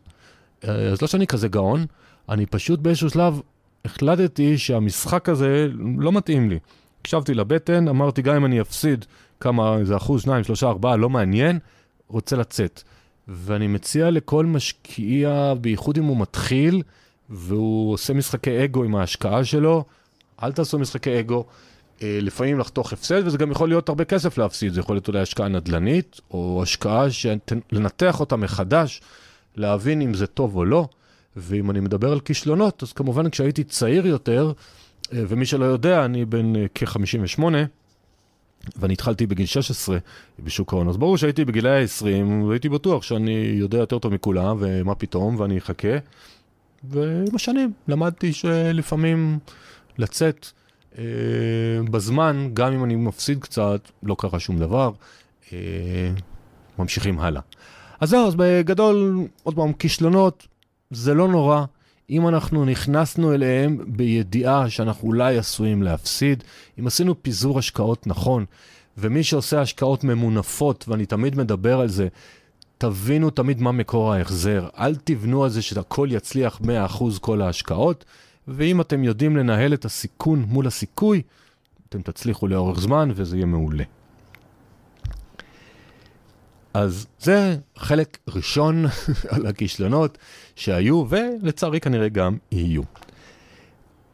אה, 0.68 0.88
אז 0.88 1.02
לא 1.02 1.08
שאני 1.08 1.28
כזה 1.28 1.48
גאון, 1.48 1.86
אני 2.30 2.46
פשוט 2.46 2.80
באיזשהו 2.80 3.10
שלב 3.10 3.42
החלטתי 3.86 4.58
שהמשחק 4.58 5.30
הזה 5.30 5.68
לא 5.98 6.12
מתאים 6.12 6.50
לי. 6.50 6.60
הקשבתי 7.06 7.34
לבטן, 7.34 7.88
אמרתי, 7.88 8.22
גם 8.22 8.36
אם 8.36 8.46
אני 8.46 8.62
אפסיד 8.62 9.06
כמה, 9.40 9.78
איזה 9.78 9.98
אחוז, 9.98 10.22
שניים, 10.22 10.44
שלושה, 10.44 10.68
ארבעה, 10.68 10.96
לא 10.96 11.10
מעניין, 11.10 11.60
רוצה 12.08 12.36
לצאת. 12.36 12.84
ואני 13.28 13.68
מציע 13.68 14.12
לכל 14.12 14.46
משקיע, 14.46 15.54
בייחוד 15.62 15.98
אם 15.98 16.04
הוא 16.04 16.18
מתחיל, 16.18 16.82
והוא 17.30 17.94
עושה 17.94 18.14
משחקי 18.14 18.64
אגו 18.64 18.84
עם 18.84 18.96
ההשקעה 18.96 19.46
שלו, 19.46 19.84
אל 20.44 20.52
תעשו 20.52 20.80
משחקי 20.80 21.20
אגו. 21.20 21.46
אה, 22.02 22.20
לפעמים 22.22 22.60
לחתוך 22.60 22.94
הפסד, 22.94 23.22
וזה 23.26 23.38
גם 23.38 23.52
יכול 23.52 23.70
להיות 23.70 23.90
הרבה 23.90 24.04
כסף 24.04 24.38
להפסיד, 24.38 24.74
זה 24.74 24.80
יכול 24.80 24.96
להיות 24.96 25.08
אולי 25.08 25.20
השקעה 25.20 25.48
נדל"נית, 25.48 26.22
או 26.32 26.60
השקעה 26.64 27.06
לנתח 27.72 28.20
אותה 28.20 28.36
מחדש, 28.36 29.02
להבין 29.56 30.02
אם 30.02 30.14
זה 30.14 30.28
טוב 30.28 30.56
או 30.56 30.66
לא. 30.66 30.88
ואם 31.36 31.72
אני 31.72 31.80
מדבר 31.80 32.12
על 32.12 32.20
כישלונות, 32.20 32.84
אז 32.84 32.94
כמובן 32.94 33.30
כשהייתי 33.30 33.64
צעיר 33.64 34.08
יותר, 34.08 34.52
ומי 35.12 35.46
שלא 35.46 35.66
יודע, 35.66 36.06
אני 36.06 36.26
בן 36.26 36.56
אה, 36.56 36.66
כ-58, 36.76 37.44
ואני 38.76 38.94
התחלתי 38.94 39.26
בגיל 39.26 39.46
16 39.46 39.98
בשוק 40.40 40.74
ההון, 40.74 40.90
אז 40.90 40.98
ברור 40.98 41.18
שהייתי 41.18 41.46
בגילי 41.46 41.70
ה-20, 41.70 42.46
והייתי 42.48 42.70
בטוח 42.70 43.04
שאני 43.04 43.56
יודע 43.60 43.78
יותר 43.78 44.00
טוב 44.00 44.14
מכולם, 44.14 44.58
ומה 44.60 44.96
פתאום, 44.96 45.40
ואני 45.40 45.58
אחכה. 45.58 45.98
ועם 46.84 47.36
השנים 47.36 47.74
למדתי 47.88 48.34
שלפעמים 48.34 49.40
לצאת 49.98 50.48
אה, 50.98 51.04
בזמן, 51.92 52.50
גם 52.54 52.74
אם 52.74 52.84
אני 52.84 52.96
מפסיד 52.96 53.40
קצת, 53.40 53.90
לא 54.04 54.16
קרה 54.20 54.40
שום 54.40 54.60
דבר, 54.60 54.92
אה, 55.54 55.58
ממשיכים 56.80 57.20
הלאה. 57.20 57.42
אז 58.00 58.10
זהו, 58.10 58.28
אז 58.28 58.36
בגדול, 58.36 59.28
עוד 59.44 59.56
פעם, 59.56 59.74
כישלונות, 59.74 60.48
זה 60.92 61.14
לא 61.14 61.28
נורא. 61.28 61.66
אם 62.10 62.28
אנחנו 62.28 62.66
נכנסנו 62.66 63.34
אליהם 63.34 63.78
בידיעה 63.88 64.70
שאנחנו 64.70 65.08
אולי 65.08 65.38
עשויים 65.38 65.84
להפסיד, 65.84 66.44
אם 66.80 66.88
עשינו 66.88 67.24
פיזור 67.24 67.60
השקעות 67.60 68.08
נכון, 68.08 68.46
ומי 68.98 69.24
שעושה 69.24 69.62
השקעות 69.62 70.04
ממונפות, 70.04 70.86
ואני 70.88 71.06
תמיד 71.06 71.36
מדבר 71.36 71.80
על 71.80 71.88
זה, 71.88 72.08
תבינו 72.78 73.30
תמיד 73.30 73.62
מה 73.62 73.72
מקור 73.72 74.14
ההחזר. 74.14 74.68
אל 74.78 74.96
תבנו 74.96 75.44
על 75.44 75.50
זה 75.50 75.62
שהכל 75.62 76.08
יצליח 76.12 76.62
100% 76.62 77.20
כל 77.22 77.42
ההשקעות, 77.42 78.06
ואם 78.48 78.82
אתם 78.82 79.04
יודעים 79.04 79.38
לנהל 79.38 79.74
את 79.74 79.86
הסיכון 79.86 80.46
מול 80.48 80.68
הסיכוי, 80.68 81.22
אתם 81.90 82.02
תצליחו 82.02 82.48
לאורך 82.48 82.80
זמן 82.80 83.10
וזה 83.16 83.36
יהיה 83.36 83.46
מעולה. 83.46 83.84
אז 86.76 87.08
זה 87.20 87.58
חלק 87.78 88.18
ראשון 88.28 88.86
על 89.34 89.46
הכישלונות 89.46 90.18
שהיו, 90.56 91.06
ולצערי 91.10 91.80
כנראה 91.80 92.10
גם 92.10 92.38
יהיו. 92.52 92.82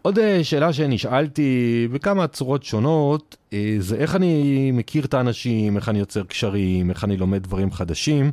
עוד 0.01 0.19
אה, 0.19 0.43
שאלה 0.43 0.73
שנשאלתי 0.73 1.87
בכמה 1.91 2.27
צורות 2.27 2.63
שונות, 2.63 3.35
אה, 3.53 3.75
זה 3.79 3.95
איך 3.95 4.15
אני 4.15 4.71
מכיר 4.71 5.05
את 5.05 5.13
האנשים, 5.13 5.77
איך 5.77 5.89
אני 5.89 5.99
יוצר 5.99 6.23
קשרים, 6.23 6.89
איך 6.89 7.03
אני 7.03 7.17
לומד 7.17 7.43
דברים 7.43 7.71
חדשים 7.71 8.31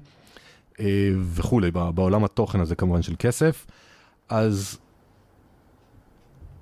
אה, 0.80 1.10
וכולי, 1.34 1.70
בעולם 1.70 2.24
התוכן 2.24 2.60
הזה 2.60 2.74
כמובן 2.74 3.02
של 3.02 3.14
כסף. 3.18 3.66
אז 4.28 4.78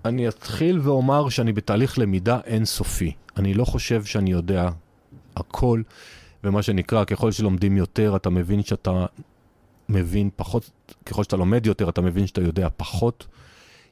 אני 0.04 0.28
אתחיל 0.28 0.80
ואומר 0.82 1.28
שאני 1.28 1.52
בתהליך 1.52 1.98
למידה 1.98 2.38
אינסופי. 2.44 3.12
אני 3.36 3.54
לא 3.54 3.64
חושב 3.64 4.04
שאני 4.04 4.30
יודע 4.30 4.68
הכל, 5.36 5.82
ומה 6.44 6.62
שנקרא, 6.62 7.04
ככל 7.04 7.32
שלומדים 7.32 7.76
יותר, 7.76 8.16
אתה 8.16 8.30
מבין 8.30 8.62
שאתה 8.62 9.06
מבין 9.88 10.30
פחות, 10.36 10.70
ככל 11.06 11.22
שאתה 11.22 11.36
לומד 11.36 11.66
יותר, 11.66 11.88
אתה 11.88 12.00
מבין 12.00 12.26
שאתה 12.26 12.40
יודע 12.40 12.68
פחות. 12.76 13.26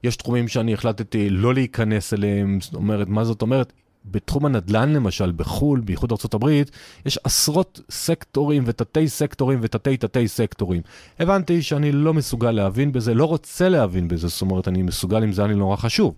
יש 0.02 0.16
תחומים 0.16 0.48
שאני 0.48 0.74
החלטתי 0.74 1.30
לא 1.30 1.54
להיכנס 1.54 2.14
אליהם, 2.14 2.58
זאת 2.60 2.74
אומרת, 2.74 3.08
מה 3.08 3.24
זאת 3.24 3.42
אומרת? 3.42 3.72
בתחום 4.04 4.46
הנדל"ן 4.46 4.92
למשל, 4.92 5.32
בחו"ל, 5.32 5.80
בייחוד 5.80 6.12
ארה"ב, 6.12 6.62
יש 7.06 7.18
עשרות 7.24 7.80
סקטורים 7.90 8.62
ותתי 8.66 9.08
סקטורים 9.08 9.58
ותתי 9.62 9.96
תתי 9.96 10.28
סקטורים. 10.28 10.82
הבנתי 11.18 11.62
שאני 11.62 11.92
לא 11.92 12.14
מסוגל 12.14 12.50
להבין 12.50 12.92
בזה, 12.92 13.14
לא 13.14 13.24
רוצה 13.24 13.68
להבין 13.68 14.08
בזה, 14.08 14.28
זאת 14.28 14.42
אומרת, 14.42 14.68
אני 14.68 14.82
מסוגל 14.82 15.22
אם 15.22 15.32
זה 15.32 15.46
לי 15.46 15.54
נורא 15.54 15.76
חשוב. 15.76 16.14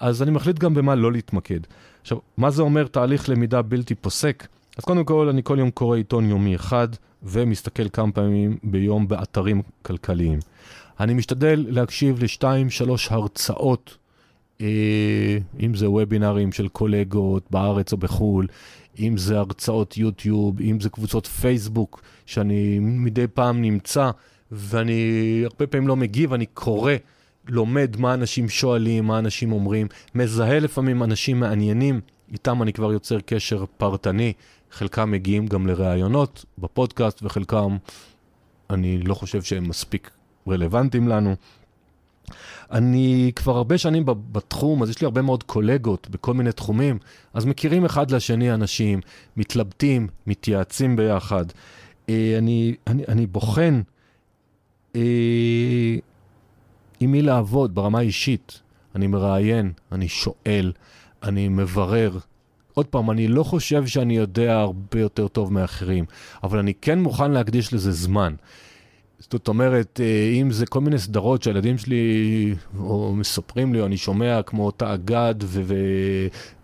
אז 0.00 0.22
אני 0.22 0.30
מחליט 0.30 0.58
גם 0.58 0.74
במה 0.74 0.94
לא 0.94 1.12
להתמקד. 1.12 1.60
עכשיו, 2.02 2.18
מה 2.36 2.50
זה 2.50 2.62
אומר 2.62 2.86
תהליך 2.86 3.28
למידה 3.28 3.62
בלתי 3.62 3.94
פוסק? 3.94 4.46
אז 4.78 4.84
קודם 4.84 5.04
כל, 5.04 5.28
אני 5.28 5.42
כל 5.44 5.56
יום 5.58 5.70
קורא 5.70 5.96
עיתון 5.96 6.28
יומי 6.28 6.54
אחד, 6.54 6.88
ומסתכל 7.22 7.88
כמה 7.88 8.12
פעמים 8.12 8.58
ביום 8.62 9.08
באתרים 9.08 9.62
כלכליים. 9.82 10.38
אני 11.00 11.14
משתדל 11.14 11.66
להקשיב 11.68 12.22
לשתיים, 12.22 12.70
שלוש 12.70 13.12
הרצאות, 13.12 13.96
אה, 14.60 15.38
אם 15.60 15.74
זה 15.74 15.90
וובינארים 15.90 16.52
של 16.52 16.68
קולגות 16.68 17.46
בארץ 17.50 17.92
או 17.92 17.96
בחו"ל, 17.96 18.46
אם 18.98 19.16
זה 19.16 19.38
הרצאות 19.38 19.96
יוטיוב, 19.96 20.60
אם 20.60 20.80
זה 20.80 20.88
קבוצות 20.88 21.26
פייסבוק, 21.26 22.02
שאני 22.26 22.78
מדי 22.78 23.26
פעם 23.26 23.62
נמצא, 23.62 24.10
ואני 24.50 25.42
הרבה 25.44 25.66
פעמים 25.66 25.88
לא 25.88 25.96
מגיב, 25.96 26.32
אני 26.32 26.46
קורא, 26.46 26.92
לומד 27.48 27.96
מה 27.98 28.14
אנשים 28.14 28.48
שואלים, 28.48 29.04
מה 29.04 29.18
אנשים 29.18 29.52
אומרים, 29.52 29.86
מזהה 30.14 30.58
לפעמים 30.58 31.02
אנשים 31.02 31.40
מעניינים, 31.40 32.00
איתם 32.32 32.62
אני 32.62 32.72
כבר 32.72 32.92
יוצר 32.92 33.20
קשר 33.20 33.64
פרטני. 33.76 34.32
חלקם 34.74 35.10
מגיעים 35.10 35.46
גם 35.46 35.66
לראיונות 35.66 36.44
בפודקאסט, 36.58 37.22
וחלקם 37.22 37.76
אני 38.70 38.98
לא 38.98 39.14
חושב 39.14 39.42
שהם 39.42 39.68
מספיק 39.68 40.10
רלוונטיים 40.48 41.08
לנו. 41.08 41.36
אני 42.70 43.32
כבר 43.36 43.56
הרבה 43.56 43.78
שנים 43.78 44.04
בתחום, 44.06 44.82
אז 44.82 44.90
יש 44.90 45.00
לי 45.00 45.04
הרבה 45.04 45.22
מאוד 45.22 45.42
קולגות 45.42 46.10
בכל 46.10 46.34
מיני 46.34 46.52
תחומים, 46.52 46.98
אז 47.34 47.44
מכירים 47.44 47.84
אחד 47.84 48.10
לשני 48.10 48.54
אנשים, 48.54 49.00
מתלבטים, 49.36 50.08
מתייעצים 50.26 50.96
ביחד. 50.96 51.44
אה, 52.08 52.34
אני, 52.38 52.74
אני, 52.86 53.04
אני 53.08 53.26
בוחן 53.26 53.82
אה, 54.96 55.00
עם 57.00 57.12
מי 57.12 57.22
לעבוד 57.22 57.74
ברמה 57.74 57.98
האישית. 57.98 58.60
אני 58.94 59.06
מראיין, 59.06 59.72
אני 59.92 60.08
שואל, 60.08 60.72
אני 61.22 61.48
מברר. 61.48 62.18
עוד 62.74 62.86
פעם, 62.86 63.10
אני 63.10 63.28
לא 63.28 63.42
חושב 63.42 63.86
שאני 63.86 64.16
יודע 64.16 64.54
הרבה 64.60 65.00
יותר 65.00 65.28
טוב 65.28 65.52
מאחרים, 65.52 66.04
אבל 66.42 66.58
אני 66.58 66.74
כן 66.74 66.98
מוכן 66.98 67.30
להקדיש 67.30 67.72
לזה 67.72 67.92
זמן. 67.92 68.34
זאת 69.18 69.48
אומרת, 69.48 70.00
אה, 70.02 70.30
אם 70.40 70.50
זה 70.50 70.66
כל 70.66 70.80
מיני 70.80 70.98
סדרות 70.98 71.42
שהילדים 71.42 71.78
שלי 71.78 72.54
או 72.78 73.14
מספרים 73.16 73.72
לי, 73.72 73.80
או 73.80 73.86
אני 73.86 73.96
שומע 73.96 74.42
כמו 74.42 74.70
תאגד 74.70 75.34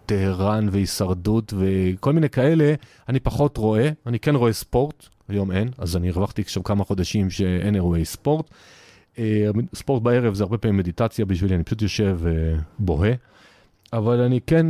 וטהרן 0.06 0.68
והישרדות 0.72 1.54
וכל 1.58 2.12
מיני 2.12 2.28
כאלה, 2.28 2.74
אני 3.08 3.20
פחות 3.20 3.56
רואה. 3.56 3.90
אני 4.06 4.18
כן 4.18 4.34
רואה 4.34 4.52
ספורט, 4.52 5.06
היום 5.28 5.52
אין, 5.52 5.68
אז 5.78 5.96
אני 5.96 6.08
הרווחתי 6.10 6.42
עכשיו 6.42 6.62
כמה 6.64 6.84
חודשים 6.84 7.30
שאין 7.30 7.74
אירועי 7.74 8.04
ספורט. 8.04 8.50
אה, 9.18 9.50
ספורט 9.74 10.02
בערב 10.02 10.34
זה 10.34 10.42
הרבה 10.44 10.58
פעמים 10.58 10.76
מדיטציה 10.76 11.24
בשבילי, 11.24 11.54
אני 11.54 11.64
פשוט 11.64 11.82
יושב 11.82 12.18
ובוהה. 12.20 13.12
אבל 13.92 14.20
אני 14.20 14.40
כן 14.46 14.66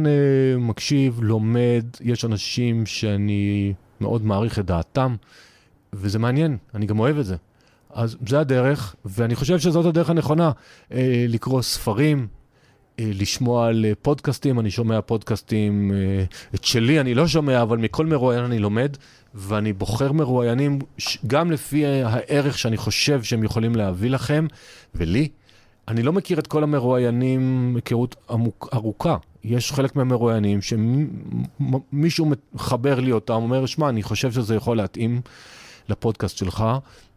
מקשיב, 0.59 1.20
לומד, 1.22 1.85
יש 2.00 2.24
אנשים 2.24 2.87
שאני 2.87 3.72
מאוד 4.00 4.24
מעריך 4.24 4.59
את 4.59 4.66
דעתם, 4.66 5.16
וזה 5.92 6.18
מעניין, 6.18 6.56
אני 6.74 6.87
גם 6.87 7.00
אוהב 7.00 7.18
את 7.18 7.26
זה. 7.26 7.37
אז 7.92 8.16
זה 8.28 8.40
הדרך, 8.40 8.94
ואני 9.04 9.35
חושב 9.35 9.59
שזאת 9.59 9.87
הדרך 9.87 10.11
הנכונה, 10.11 10.50
אה, 10.92 11.26
לקרוא 11.28 11.62
ספרים, 11.62 12.26
אה, 12.98 13.11
לשמוע 13.14 13.66
על 13.66 13.87
פודקאסטים, 14.02 14.61
אני 14.61 14.70
שומע 14.70 15.00
פודקאסטים, 15.00 15.92
אה, 15.94 16.24
את 16.54 16.64
שלי 16.64 17.00
אני 17.00 17.14
לא 17.14 17.26
שומע, 17.28 17.62
אבל 17.62 17.78
מכל 17.78 18.06
מרואיין 18.06 18.44
אני 18.44 18.59
לומד, 18.59 18.96
ואני 19.35 19.72
בוחר 19.72 20.12
מרואיינים 20.12 20.78
גם 21.26 21.50
לפי 21.50 21.87
הערך 21.87 22.59
שאני 22.59 22.76
חושב 22.76 23.22
שהם 23.22 23.44
יכולים 23.44 23.74
להביא 23.74 24.11
לכם 24.11 24.46
ולי. 24.94 25.28
אני 25.90 26.03
לא 26.03 26.12
מכיר 26.12 26.38
את 26.38 26.46
כל 26.46 26.62
המרואיינים 26.62 27.72
היכרות 27.76 28.16
ארוכה. 28.72 29.16
יש 29.44 29.72
חלק 29.72 29.96
מהמרואיינים 29.96 30.59
שמישהו 30.62 32.33
מחבר 32.55 33.00
לי 33.00 33.12
אותם, 33.12 33.35
אומר, 33.35 33.66
שמע, 33.66 33.88
אני 33.88 34.03
חושב 34.03 34.33
שזה 34.33 34.55
יכול 34.55 34.76
להתאים. 34.76 35.20
לפודקאסט 35.88 36.37
שלך, 36.37 36.64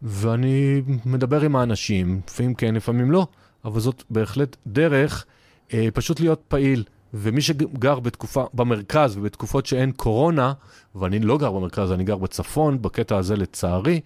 ואני 0.02 0.82
מדבר 1.06 1.42
עם 1.42 1.56
האנשים, 1.56 2.22
לפעמים 2.28 2.54
כן, 2.54 2.76
לפעמים 2.76 3.12
לא, 3.12 3.28
אבל 3.66 3.80
זאת 3.80 4.04
בהחלט 4.10 4.58
דרך 4.68 5.26
אה, 5.74 5.88
פשוט 5.94 6.20
להיות 6.20 6.42
פעיל. 6.48 6.84
ומי 7.14 7.42
שגר 7.42 8.00
בתקופה, 8.00 8.44
במרכז 8.54 9.18
ובתקופות 9.18 9.66
שאין 9.66 9.92
קורונה, 9.92 10.54
ואני 10.96 11.20
לא 11.20 11.38
גר 11.38 11.52
במרכז, 11.52 11.92
אני 11.92 12.04
גר 12.04 12.18
בצפון, 12.18 12.82
בקטע 12.82 13.18
הזה 13.18 13.36
לצערי, 13.36 14.00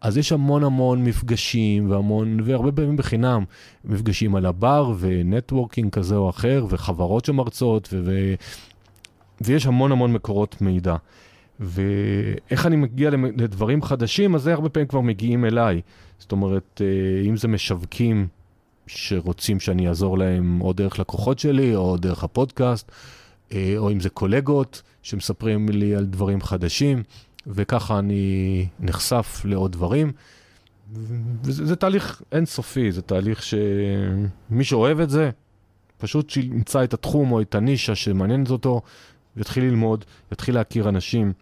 אז 0.00 0.18
יש 0.18 0.32
המון 0.32 0.64
המון 0.64 1.04
מפגשים 1.04 1.90
והמון, 1.90 2.40
והרבה 2.44 2.72
פעמים 2.72 2.96
בחינם, 2.96 3.44
מפגשים 3.84 4.36
על 4.36 4.46
הבר 4.46 4.92
ו 4.98 5.07
networking 5.07 5.92
כזה 5.92 6.16
או 6.16 6.30
אחר, 6.30 6.66
וחברות 6.68 7.24
שמרצות, 7.24 7.88
ו, 7.92 8.02
ו, 8.04 8.34
ויש 9.40 9.66
המון 9.66 9.92
המון 9.92 10.12
מקורות 10.12 10.60
מידע. 10.60 10.96
ואיך 11.60 12.66
אני 12.66 12.76
מגיע 12.76 13.10
לדברים 13.36 13.82
חדשים, 13.82 14.34
אז 14.34 14.42
זה 14.42 14.52
הרבה 14.52 14.68
פעמים 14.68 14.86
כבר 14.86 15.00
מגיעים 15.00 15.44
אליי. 15.44 15.80
זאת 16.18 16.32
אומרת, 16.32 16.80
אה, 16.84 17.28
אם 17.28 17.36
זה 17.36 17.48
משווקים 17.48 18.28
שרוצים 18.86 19.60
שאני 19.60 19.88
אעזור 19.88 20.18
להם 20.18 20.60
או 20.60 20.72
דרך 20.72 20.98
לקוחות 20.98 21.38
שלי, 21.38 21.76
או 21.76 21.96
דרך 21.96 22.24
הפודקאסט, 22.24 22.92
אה, 23.52 23.74
או 23.76 23.90
אם 23.92 24.00
זה 24.00 24.08
קולגות 24.08 24.82
שמספרים 25.02 25.68
לי 25.68 25.94
על 25.94 26.04
דברים 26.04 26.40
חדשים, 26.40 27.02
וככה 27.46 27.98
אני 27.98 28.66
נחשף 28.80 29.42
לעוד 29.44 29.72
דברים. 29.72 30.12
וזה 31.42 31.66
זה 31.66 31.76
תהליך 31.76 32.22
אינסופי, 32.32 32.92
זה 32.92 33.02
תהליך 33.02 33.42
שמי 33.42 34.64
שאוהב 34.64 35.00
את 35.00 35.10
זה, 35.10 35.30
פשוט 35.98 36.30
שימצא 36.30 36.84
את 36.84 36.94
התחום 36.94 37.32
או 37.32 37.40
את 37.40 37.54
הנישה 37.54 37.94
שמעניינת 37.94 38.50
אותו, 38.50 38.82
יתחיל 39.36 39.64
ללמוד, 39.64 40.04
יתחיל 40.32 40.54
להכיר 40.54 40.88
אנשים. 40.88 41.32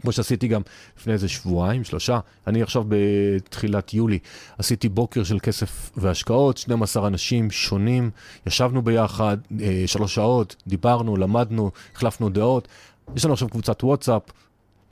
כמו 0.00 0.12
שעשיתי 0.12 0.48
גם 0.48 0.62
לפני 0.98 1.12
איזה 1.12 1.28
שבועיים, 1.28 1.84
שלושה, 1.84 2.20
אני 2.46 2.62
עכשיו 2.62 2.84
בתחילת 2.88 3.94
יולי 3.94 4.18
עשיתי 4.58 4.88
בוקר 4.88 5.24
של 5.24 5.38
כסף 5.38 5.90
והשקעות, 5.96 6.56
12 6.56 7.06
אנשים 7.06 7.50
שונים, 7.50 8.10
ישבנו 8.46 8.82
ביחד 8.82 9.36
אה, 9.60 9.82
שלוש 9.86 10.14
שעות, 10.14 10.56
דיברנו, 10.66 11.16
למדנו, 11.16 11.70
החלפנו 11.94 12.28
דעות. 12.28 12.68
יש 13.16 13.24
לנו 13.24 13.34
עכשיו 13.34 13.48
קבוצת 13.48 13.84
וואטסאפ, 13.84 14.22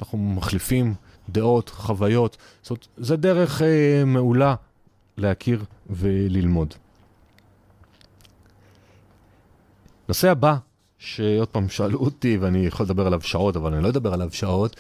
אנחנו 0.01 0.19
מחליפים 0.19 0.95
דעות, 1.29 1.69
חוויות, 1.69 2.37
זאת 2.63 2.71
אומרת, 2.71 2.89
זה 2.97 3.17
דרך 3.17 3.63
אה, 3.63 4.03
מעולה 4.07 4.55
להכיר 5.17 5.65
וללמוד. 5.91 6.75
נושא 10.09 10.31
הבא 10.31 10.57
שעוד 10.99 11.49
פעם 11.49 11.69
שאלו 11.69 11.99
אותי, 11.99 12.39
ואני 12.41 12.67
יכול 12.67 12.87
לדבר 12.87 13.07
עליו 13.07 13.21
שעות, 13.21 13.57
אבל 13.57 13.75
אני 13.75 13.83
לא 13.83 13.89
אדבר 13.89 14.13
עליו 14.13 14.29
שעות. 14.33 14.77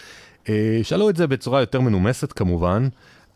אה, 0.48 0.80
שאלו 0.82 1.10
את 1.10 1.16
זה 1.16 1.26
בצורה 1.26 1.60
יותר 1.60 1.80
מנומסת 1.80 2.32
כמובן, 2.32 2.88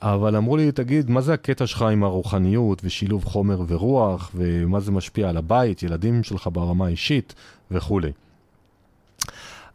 אבל 0.03 0.37
אמרו 0.37 0.57
לי, 0.57 0.73
תגיד, 0.73 1.11
מה 1.11 1.21
זה 1.21 1.35
הקטע 1.35 1.67
שלך 1.67 1.83
עם 1.83 2.05
הרוחניות 2.05 2.81
ושילוב 2.85 3.25
חומר 3.25 3.63
ורוח, 3.69 4.31
ומה 4.35 4.81
זה 4.81 4.93
משפיע 4.93 5.29
על 5.29 5.37
הבית, 5.37 5.83
ילדים 5.83 6.23
שלך 6.23 6.49
ברמה 6.53 6.87
האישית 6.87 7.35
וכולי. 7.71 8.13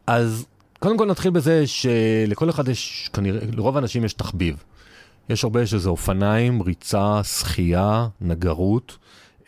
אז 0.07 0.45
קודם 0.79 0.97
כל 0.97 1.05
נתחיל 1.05 1.31
בזה 1.31 1.67
שלכל 1.67 2.49
אחד 2.49 2.67
יש, 2.67 3.09
כנראה, 3.13 3.39
לרוב 3.51 3.75
האנשים 3.75 4.03
יש 4.05 4.13
תחביב. 4.13 4.63
יש 5.29 5.43
הרבה 5.43 5.65
שזה 5.65 5.89
אופניים, 5.89 6.61
ריצה, 6.61 7.23
שחייה, 7.23 8.07
נגרות. 8.21 8.97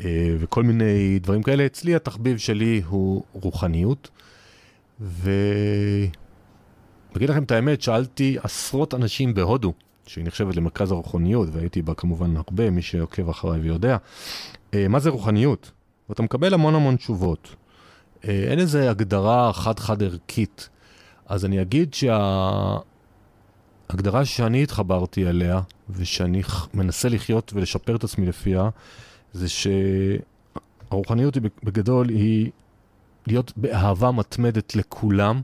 אה, 0.06 0.36
וכל 0.40 0.64
מיני 0.64 1.20
דברים 1.20 1.44
כאלה. 1.44 1.66
אצלי 1.66 1.96
התחביב 1.96 2.38
שלי 2.38 2.82
הוא 2.88 3.24
רוחניות, 3.34 4.10
אגיד 7.18 7.30
לכם 7.30 7.44
את 7.44 7.52
האמת, 7.52 7.82
שאלתי 7.82 8.38
עשרות 8.44 8.94
אנשים 8.94 9.34
בהודו, 9.34 9.74
שהיא 10.08 10.26
נחשבת 10.26 10.56
למרכז 10.56 10.92
הרוחניות, 10.92 11.50
והייתי 11.52 11.82
בה 11.82 11.94
כמובן 11.94 12.38
הרבה, 12.38 12.70
מי 12.70 12.82
שעוקב 12.82 13.30
אחריי 13.30 13.60
ויודע, 13.60 13.98
אה, 14.74 14.88
מה 14.88 15.00
זה 15.00 15.10
רוחניות? 15.10 15.72
ואתה 16.10 16.24
מקבל 16.24 16.54
המון 16.54 16.76
המון 16.76 16.96
תשובות. 16.96 17.56
אה, 18.28 18.46
אין 18.50 18.60
איזו 18.60 18.80
הגדרה 18.80 19.54
חד-חד 19.54 20.04
ערכית. 20.04 20.70
אז 21.28 21.46
אני 21.46 21.62
אגיד 21.62 21.94
שההגדרה 21.94 22.86
שאני 24.26 24.64
התחברתי 24.64 25.28
אליה, 25.28 25.62
ושאני 25.90 26.42
מנסה 26.74 27.10
לחיות 27.10 27.52
ולשפר 27.56 27.96
את 27.96 28.04
עצמי 28.04 28.26
לפיה, 28.26 28.70
זה 29.34 29.48
שהרוחניות 30.90 31.36
היא 31.36 31.44
בגדול 31.64 32.10
היא 32.10 32.52
להיות 33.28 33.54
באהבה 33.58 34.12
מתמדת 34.12 34.76
לכולם, 34.76 35.42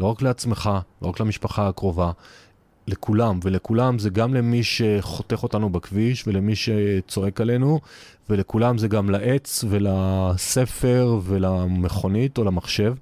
לא 0.00 0.06
רק 0.06 0.22
לעצמך, 0.22 0.70
לא 1.02 1.08
רק 1.08 1.20
למשפחה 1.20 1.68
הקרובה, 1.68 2.10
לכולם, 2.88 3.40
ולכולם 3.42 3.98
זה 3.98 4.10
גם 4.10 4.34
למי 4.34 4.64
שחותך 4.64 5.42
אותנו 5.42 5.70
בכביש 5.70 6.26
ולמי 6.26 6.56
שצועק 6.56 7.40
עלינו, 7.40 7.80
ולכולם 8.30 8.78
זה 8.78 8.88
גם 8.88 9.10
לעץ 9.10 9.64
ולספר 9.68 11.18
ולמכונית 11.24 12.38
או 12.38 12.44
למחשב, 12.44 12.94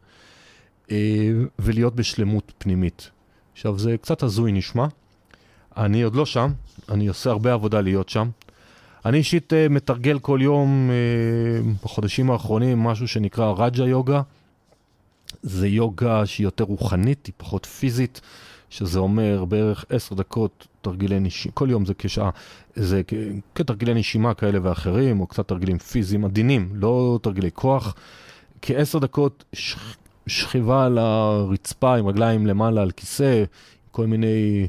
ולהיות 1.59 1.95
בשלמות 1.95 2.53
פנימית. 2.59 3.11
עכשיו, 3.53 3.79
זה 3.79 3.97
קצת 4.01 4.23
הזוי 4.23 4.53
נשמע. 4.53 4.87
אני 5.77 6.03
עוד 6.03 6.15
לא 6.15 6.27
שם, 6.27 6.53
אני 6.89 7.07
עושה 7.07 7.31
הרבה 7.31 7.53
עבודה 7.53 7.81
להיות 7.81 8.09
שם. 8.09 8.31
אני 9.05 9.19
אישית 9.19 9.53
uh, 9.53 9.73
מתרגל 9.73 10.19
כל 10.19 10.39
יום 10.43 10.91
uh, 10.91 11.85
בחודשים 11.85 12.31
האחרונים 12.31 12.79
משהו 12.79 13.09
שנקרא 13.09 13.53
רג'ה 13.57 13.85
יוגה. 13.85 14.23
זה 15.43 15.69
יוגה 15.69 16.27
שהיא 16.27 16.45
יותר 16.45 16.65
רוחנית, 16.65 17.27
היא 17.27 17.33
פחות 17.37 17.67
פיזית, 17.67 18.21
שזה 18.71 18.99
אומר 18.99 19.45
בערך 19.45 19.85
עשר 19.89 20.15
דקות 20.15 20.67
תרגילי 20.83 21.21
נשימה, 21.21 21.55
כל 21.55 21.71
יום 21.71 21.87
זה 21.87 21.95
כשעה, 21.99 22.31
זה 22.75 23.03
כתרגילי 23.55 23.95
נשימה 23.95 24.35
כאלה 24.35 24.59
ואחרים, 24.63 25.21
או 25.21 25.27
קצת 25.27 25.49
תרגילים 25.49 25.79
פיזיים 25.79 26.25
עדינים, 26.25 26.69
לא 26.75 27.19
תרגילי 27.23 27.51
כוח. 27.55 27.95
כעשר 28.63 28.99
דקות. 28.99 29.45
שכיבה 30.31 30.85
על 30.85 30.99
הרצפה 30.99 31.97
עם 31.97 32.07
רגליים 32.07 32.47
למעלה 32.47 32.83
על 32.83 32.91
כיסא, 32.91 33.45
כל 33.91 34.07
מיני 34.07 34.69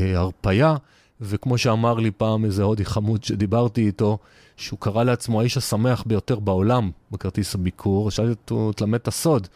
אה, 0.00 0.18
הרפייה. 0.18 0.76
וכמו 1.20 1.58
שאמר 1.58 1.94
לי 1.94 2.10
פעם 2.10 2.44
איזה 2.44 2.62
הודי 2.62 2.84
חמוד 2.84 3.24
שדיברתי 3.24 3.86
איתו, 3.86 4.18
שהוא 4.56 4.78
קרא 4.78 5.04
לעצמו 5.04 5.40
האיש 5.40 5.56
השמח 5.56 6.02
ביותר 6.06 6.38
בעולם 6.38 6.90
בכרטיס 7.10 7.54
הביקור, 7.54 8.10
שאלתי 8.10 8.30
אותו, 8.30 8.72
תלמד 8.72 8.94
את 8.94 9.08
הסוד. 9.08 9.48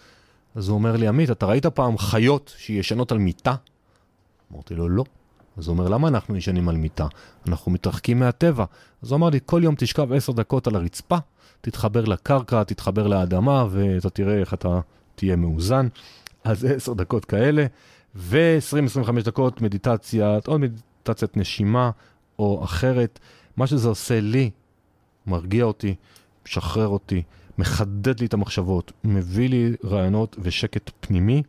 אז 0.55 0.69
הוא 0.69 0.75
אומר 0.75 0.97
לי, 0.97 1.09
עמית, 1.09 1.31
אתה 1.31 1.47
ראית 1.47 1.67
פעם 1.67 1.99
חיות 1.99 2.55
שישנות 2.59 3.13
על 3.13 3.19
מיטה? 3.19 3.55
אמרתי 4.53 4.75
לו, 4.75 4.89
לא. 4.89 5.05
אז 5.57 5.69
הוא 5.69 5.77
אומר, 5.77 5.89
למה 5.89 6.09
אנחנו 6.09 6.37
ישנים 6.37 6.69
על 6.69 6.77
מיטה? 6.77 7.07
אנחנו 7.49 7.73
מתרחקים 7.73 8.19
מהטבע. 8.19 8.65
אז 9.03 9.11
הוא 9.11 9.17
אמר 9.17 9.31
לי, 9.31 9.39
כל 9.47 9.61
יום 9.65 9.75
תשכב 9.79 10.13
עשר 10.13 10.33
דקות 10.33 10.67
על 10.67 10.77
הרצפה, 10.77 11.17
תתחבר 11.61 12.05
לקרקע, 12.05 12.63
תתחבר 12.63 13.07
לאדמה, 13.07 13.67
ואתה 13.71 14.11
תראה 14.11 14.39
איך 14.39 14.55
אתה 14.55 14.81
תהיה 15.17 15.37
מאוזן. 15.37 15.89
אז 16.45 16.65
עשר 16.65 16.93
דקות 16.93 17.25
כאלה, 17.25 17.67
ו-20-25 18.15 19.23
דקות 19.25 19.63
מדיטציה, 19.63 20.39
עוד 20.47 20.61
מדיטציית 20.61 21.37
נשימה 21.37 21.91
או 22.39 22.65
אחרת. 22.65 23.19
מה 23.57 23.67
שזה 23.67 23.89
עושה 23.89 24.21
לי, 24.21 24.51
מרגיע 25.27 25.65
אותי, 25.65 25.95
משחרר 26.47 26.89
אותי, 26.89 27.23
מחדד 27.59 28.21
לי 28.21 28.27
את 28.27 28.35
המחשבות, 28.35 28.93
מביא 29.05 29.49
לי 29.49 29.73
רעיונות 29.85 30.37
ושקט 30.39 30.91
פנימי. 31.01 31.43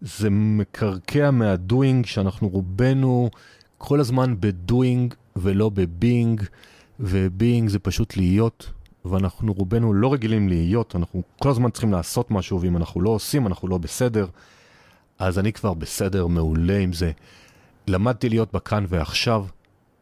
זה 0.00 0.30
מקרקע 0.30 1.30
מהדוינג 1.30 2.06
שאנחנו 2.06 2.48
רובנו 2.48 3.30
כל 3.78 4.00
הזמן 4.00 4.34
בדוינג 4.40 5.14
ולא 5.36 5.68
בבינג, 5.68 6.42
ובינג 7.00 7.68
זה 7.68 7.78
פשוט 7.78 8.16
להיות, 8.16 8.70
ואנחנו 9.04 9.52
רובנו 9.52 9.92
לא 9.92 10.12
רגילים 10.12 10.48
להיות, 10.48 10.96
אנחנו 10.96 11.22
כל 11.38 11.50
הזמן 11.50 11.70
צריכים 11.70 11.92
לעשות 11.92 12.30
משהו, 12.30 12.60
ואם 12.60 12.76
אנחנו 12.76 13.00
לא 13.00 13.10
עושים, 13.10 13.46
אנחנו 13.46 13.68
לא 13.68 13.78
בסדר. 13.78 14.26
אז 15.18 15.38
אני 15.38 15.52
כבר 15.52 15.74
בסדר, 15.74 16.26
מעולה 16.26 16.78
עם 16.78 16.92
זה. 16.92 17.12
למדתי 17.86 18.28
להיות 18.28 18.52
בכאן 18.52 18.84
ועכשיו, 18.88 19.46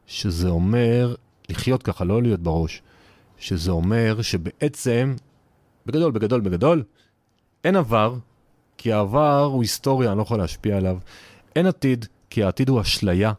שזה 0.07 0.49
אומר 0.49 1.15
לחיות 1.49 1.83
ככה, 1.83 2.05
לא 2.05 2.23
להיות 2.23 2.41
בראש. 2.41 2.83
שזה 3.39 3.71
אומר 3.71 4.23
שבעצם, 4.23 5.15
בגדול, 5.87 6.13
בגדול, 6.13 6.41
בגדול, 6.41 6.83
אין 7.65 7.77
עבר, 7.77 8.15
כי 8.77 8.93
העבר 8.93 9.45
הוא 9.45 9.63
היסטוריה, 9.63 10.11
אני 10.11 10.19
לא 10.19 10.23
יכול 10.23 10.39
להשפיע 10.39 10.77
עליו. 10.77 10.99
אין 11.57 11.67
עתיד, 11.67 12.07
כי 12.31 12.43
העתיד 12.43 12.69
הוא 12.69 12.81
אשליה, 12.81 13.33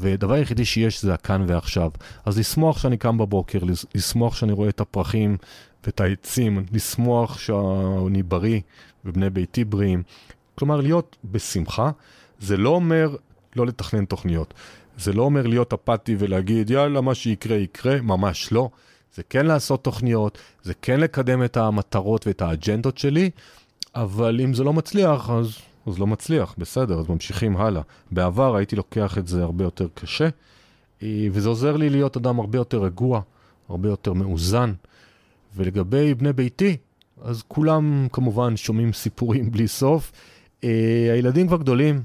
ודבר 0.00 0.34
היחידי 0.34 0.64
שיש 0.64 1.02
זה 1.02 1.14
הכאן 1.14 1.44
ועכשיו. 1.46 1.90
אז 2.24 2.38
לשמוח 2.38 2.78
שאני 2.78 2.96
קם 2.96 3.18
בבוקר, 3.18 3.58
לשמוח 3.94 4.36
שאני 4.36 4.52
רואה 4.52 4.68
את 4.68 4.80
הפרחים 4.80 5.36
ואת 5.86 6.00
העצים, 6.00 6.64
לשמוח 6.72 7.38
שאני 7.38 8.22
בריא 8.22 8.60
ובני 9.04 9.30
ביתי 9.30 9.64
בריאים. 9.64 10.02
כלומר, 10.54 10.80
להיות 10.80 11.16
בשמחה, 11.24 11.90
זה 12.40 12.56
לא 12.56 12.68
אומר 12.68 13.16
לא 13.56 13.66
לתכנן 13.66 14.04
תוכניות. 14.04 14.54
זה 14.98 15.12
לא 15.12 15.22
אומר 15.22 15.46
להיות 15.46 15.72
אפאתי 15.72 16.16
ולהגיד, 16.18 16.70
יאללה, 16.70 17.00
מה 17.00 17.14
שיקרה 17.14 17.56
יקרה, 17.56 18.00
ממש 18.00 18.52
לא. 18.52 18.68
זה 19.14 19.22
כן 19.22 19.46
לעשות 19.46 19.84
תוכניות, 19.84 20.38
זה 20.62 20.72
כן 20.82 21.00
לקדם 21.00 21.44
את 21.44 21.56
המטרות 21.56 22.26
ואת 22.26 22.42
האג'נדות 22.42 22.98
שלי, 22.98 23.30
אבל 23.94 24.40
אם 24.40 24.54
זה 24.54 24.64
לא 24.64 24.72
מצליח, 24.72 25.30
אז, 25.30 25.58
אז 25.88 25.98
לא 25.98 26.06
מצליח, 26.06 26.54
בסדר, 26.58 26.98
אז 26.98 27.08
ממשיכים 27.08 27.56
הלאה. 27.56 27.82
בעבר 28.10 28.56
הייתי 28.56 28.76
לוקח 28.76 29.18
את 29.18 29.28
זה 29.28 29.42
הרבה 29.42 29.64
יותר 29.64 29.86
קשה, 29.94 30.28
אה, 31.02 31.26
וזה 31.32 31.48
עוזר 31.48 31.76
לי 31.76 31.90
להיות 31.90 32.16
אדם 32.16 32.40
הרבה 32.40 32.58
יותר 32.58 32.82
רגוע, 32.82 33.20
הרבה 33.68 33.88
יותר 33.88 34.12
מאוזן. 34.12 34.72
ולגבי 35.56 36.14
בני 36.14 36.32
ביתי, 36.32 36.76
אז 37.22 37.42
כולם 37.48 38.08
כמובן 38.12 38.56
שומעים 38.56 38.92
סיפורים 38.92 39.50
בלי 39.50 39.68
סוף. 39.68 40.12
אה, 40.64 41.10
הילדים 41.12 41.46
כבר 41.46 41.56
גדולים, 41.56 42.02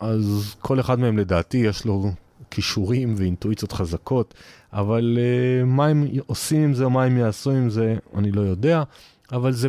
אז 0.00 0.54
כל 0.60 0.80
אחד 0.80 0.98
מהם 0.98 1.18
לדעתי 1.18 1.56
יש 1.56 1.84
לו 1.84 2.12
כישורים 2.50 3.14
ואינטואיציות 3.16 3.72
חזקות, 3.72 4.34
אבל 4.72 5.18
uh, 5.18 5.64
מה 5.64 5.86
הם 5.86 6.06
עושים 6.26 6.62
עם 6.62 6.74
זה 6.74 6.88
מה 6.88 7.04
הם 7.04 7.16
יעשו 7.16 7.50
עם 7.50 7.70
זה, 7.70 7.96
אני 8.16 8.32
לא 8.32 8.40
יודע, 8.40 8.82
אבל 9.32 9.52
זה, 9.52 9.68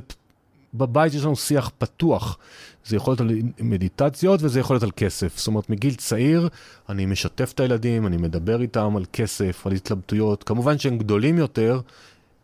בבית 0.73 1.13
יש 1.13 1.23
לנו 1.23 1.35
שיח 1.35 1.71
פתוח. 1.77 2.37
זה 2.85 2.95
יכול 2.95 3.11
להיות 3.11 3.21
על 3.21 3.31
מדיטציות 3.59 4.43
וזה 4.43 4.59
יכול 4.59 4.73
להיות 4.73 4.83
על 4.83 4.91
כסף. 4.91 5.37
זאת 5.37 5.47
אומרת, 5.47 5.69
מגיל 5.69 5.95
צעיר 5.95 6.49
אני 6.89 7.05
משתף 7.05 7.51
את 7.51 7.59
הילדים, 7.59 8.07
אני 8.07 8.17
מדבר 8.17 8.61
איתם 8.61 8.95
על 8.95 9.05
כסף, 9.13 9.67
על 9.67 9.73
התלבטויות. 9.73 10.43
כמובן 10.43 10.77
שהם 10.77 10.97
גדולים 10.97 11.37
יותר, 11.37 11.79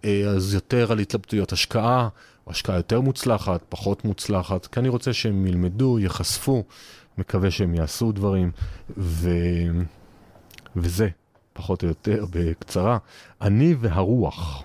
אה, 0.06 0.24
אז 0.28 0.54
יותר 0.54 0.92
על 0.92 1.00
התלבטויות 1.00 1.52
השקעה, 1.52 2.10
או 2.48 2.52
השקעה 2.52 2.76
יותר 2.76 3.02
מוצלחת, 3.02 3.62
פחות 3.70 4.06
מוצלחת, 4.06 4.66
כי 4.66 4.80
אני 4.80 4.90
רוצה 4.90 5.14
שהם 5.14 5.48
ילמדו, 5.48 6.00
ייחשפו, 6.00 6.64
מקווה 7.18 7.52
שהם 7.52 7.76
יעשו 7.76 8.12
דברים, 8.12 8.52
ו... 8.98 9.30
וזה, 10.76 11.10
פחות 11.54 11.84
או 11.84 11.88
יותר, 11.88 12.26
בקצרה, 12.32 12.98
אני 13.42 13.76
והרוח. 13.80 14.64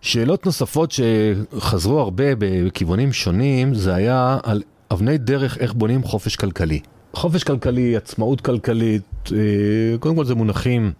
שאלות 0.00 0.46
נוספות 0.46 0.92
שחזרו 0.92 2.00
הרבה 2.00 2.24
בכיוונים 2.38 3.12
שונים, 3.12 3.74
זה 3.74 3.94
היה 3.94 4.38
על 4.42 4.62
אבני 4.90 5.18
דרך 5.18 5.58
איך 5.58 5.72
בונים 5.72 6.02
חופש 6.02 6.36
כלכלי. 6.36 6.80
חופש 7.12 7.44
כלכלי, 7.44 7.96
עצמאות 7.96 8.40
כלכלית, 8.40 9.02
אה, 9.32 9.98
קודם 9.98 10.16
כל 10.16 10.24
זה 10.24 10.34
מונחים 10.34 10.92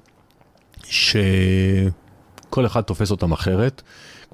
שכל 0.85 2.67
אחד 2.67 2.81
תופס 2.81 3.11
אותם 3.11 3.33
אחרת. 3.33 3.83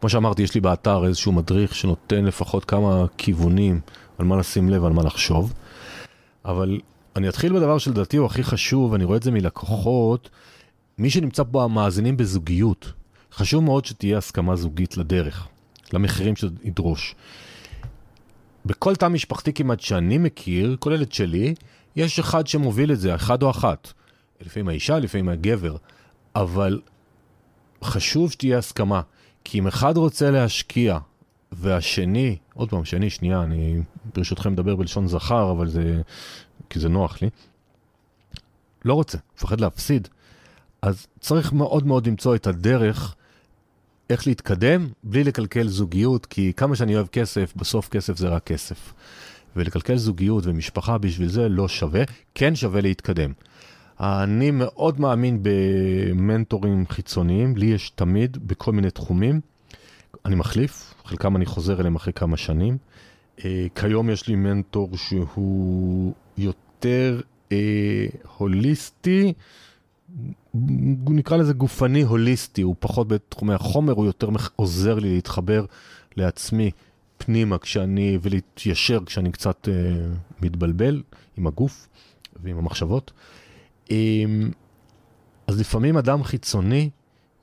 כמו 0.00 0.09
שאמרתי, 0.09 0.42
יש 0.42 0.55
לי 0.55 0.61
באתר 0.61 1.07
איזשהו 1.07 1.33
מדריך 1.33 1.74
שנותן 1.74 2.24
לפחות 2.24 2.64
כמה 2.64 3.05
כיוונים 3.18 3.81
על 4.18 4.27
מה 4.27 4.37
לשים 4.37 4.68
לב, 4.68 4.85
על 4.85 4.92
מה 4.92 5.03
לחשוב. 5.03 5.53
אבל 6.44 6.81
אני 7.16 7.29
אתחיל 7.29 7.53
בדבר 7.53 7.79
שלדעתי 7.79 8.16
הוא 8.16 8.27
הכי 8.27 8.44
חשוב, 8.44 8.94
אני 8.94 9.05
רואה 9.05 9.16
את 9.16 9.22
זה 9.22 9.31
מלקוחות, 9.31 10.31
מי 10.98 11.11
שנמצא 11.11 11.42
פה 11.50 11.64
המאזינים 11.64 12.16
בזוגיות, 12.16 12.92
חשוב 13.36 13.64
מאוד 13.64 13.84
שתהיה 13.84 14.18
הסכמה 14.18 14.56
זוגית 14.56 14.96
לדרך, 14.96 15.48
למחירים 15.92 16.36
שידרוש. 16.36 17.14
בכל 18.66 18.96
תא 18.96 19.08
משפחתי 19.08 19.52
כמעט 19.52 19.80
שאני 19.80 20.18
מכיר, 20.18 20.76
כולל 20.80 21.02
את 21.02 21.12
שלי, 21.12 21.54
יש 21.96 22.18
אחד 22.18 22.46
שמוביל 22.46 22.92
את 22.92 23.00
זה, 23.00 23.14
אחד 23.14 23.42
או 23.42 23.50
אחת. 23.50 23.92
לפעמים 24.40 24.68
האישה, 24.68 24.98
לפעמים 24.98 25.28
הגבר. 25.28 25.76
אבל 26.36 26.80
חשוב 27.82 28.32
שתהיה 28.32 28.58
הסכמה, 28.58 29.00
כי 29.44 29.58
אם 29.58 29.66
אחד 29.66 29.96
רוצה 29.96 30.30
להשקיע 30.30 30.98
והשני, 31.52 32.36
עוד 32.54 32.70
פעם, 32.70 32.84
שני, 32.84 33.10
שנייה, 33.10 33.42
אני 33.42 33.82
ברשותכם 34.14 34.52
מדבר 34.52 34.76
בלשון 34.76 35.08
זכר, 35.08 35.50
אבל 35.50 35.68
זה, 35.68 36.02
כי 36.70 36.78
זה 36.78 36.88
נוח 36.88 37.22
לי, 37.22 37.28
לא 38.84 38.94
רוצה, 38.94 39.18
מפחד 39.36 39.60
להפסיד, 39.60 40.08
אז 40.82 41.06
צריך 41.20 41.52
מאוד 41.52 41.86
מאוד 41.86 42.06
למצוא 42.06 42.34
את 42.34 42.46
הדרך 42.46 43.14
איך 44.10 44.26
להתקדם 44.26 44.88
בלי 45.02 45.24
לקלקל 45.24 45.68
זוגיות, 45.68 46.26
כי 46.26 46.52
כמה 46.56 46.76
שאני 46.76 46.96
אוהב 46.96 47.06
כסף, 47.06 47.52
בסוף 47.56 47.88
כסף 47.88 48.16
זה 48.16 48.28
רק 48.28 48.44
כסף. 48.44 48.92
ולקלקל 49.56 49.96
זוגיות 49.96 50.46
ומשפחה 50.46 50.98
בשביל 50.98 51.28
זה 51.28 51.48
לא 51.48 51.68
שווה, 51.68 52.02
כן 52.34 52.54
שווה 52.54 52.80
להתקדם. 52.80 53.32
אני 54.00 54.50
מאוד 54.50 55.00
מאמין 55.00 55.38
במנטורים 55.42 56.84
חיצוניים, 56.88 57.56
לי 57.56 57.66
יש 57.66 57.90
תמיד 57.90 58.36
בכל 58.46 58.72
מיני 58.72 58.90
תחומים. 58.90 59.40
אני 60.24 60.34
מחליף, 60.34 60.94
חלקם 61.04 61.36
אני 61.36 61.46
חוזר 61.46 61.80
אליהם 61.80 61.94
אחרי 61.94 62.12
כמה 62.12 62.36
שנים. 62.36 62.76
אה, 63.44 63.66
כיום 63.74 64.10
יש 64.10 64.28
לי 64.28 64.36
מנטור 64.36 64.96
שהוא 64.96 66.12
יותר 66.38 67.20
אה, 67.52 68.06
הוליסטי, 68.38 69.32
נקרא 71.09 71.37
לזה 71.37 71.53
גופני 71.53 72.03
הוליסטי, 72.03 72.62
הוא 72.62 72.74
פחות 72.79 73.09
בתחומי 73.09 73.55
החומר, 73.55 73.92
הוא 73.92 74.07
יותר 74.07 74.29
עוזר 74.57 74.98
לי 74.98 75.14
להתחבר 75.14 75.64
לעצמי 76.16 76.70
פנימה 77.18 77.59
כשאני, 77.59 78.18
ולהתיישר 78.22 79.05
כשאני 79.07 79.33
קצת 79.33 79.68
אה, 79.68 79.74
מתבלבל 80.42 81.03
עם 81.37 81.46
הגוף 81.46 81.88
ועם 82.42 82.59
המחשבות. 82.59 83.12
אה, 83.90 83.96
אז 85.46 85.61
לפעמים 85.61 85.96
אדם 85.96 86.22
חיצוני 86.22 86.90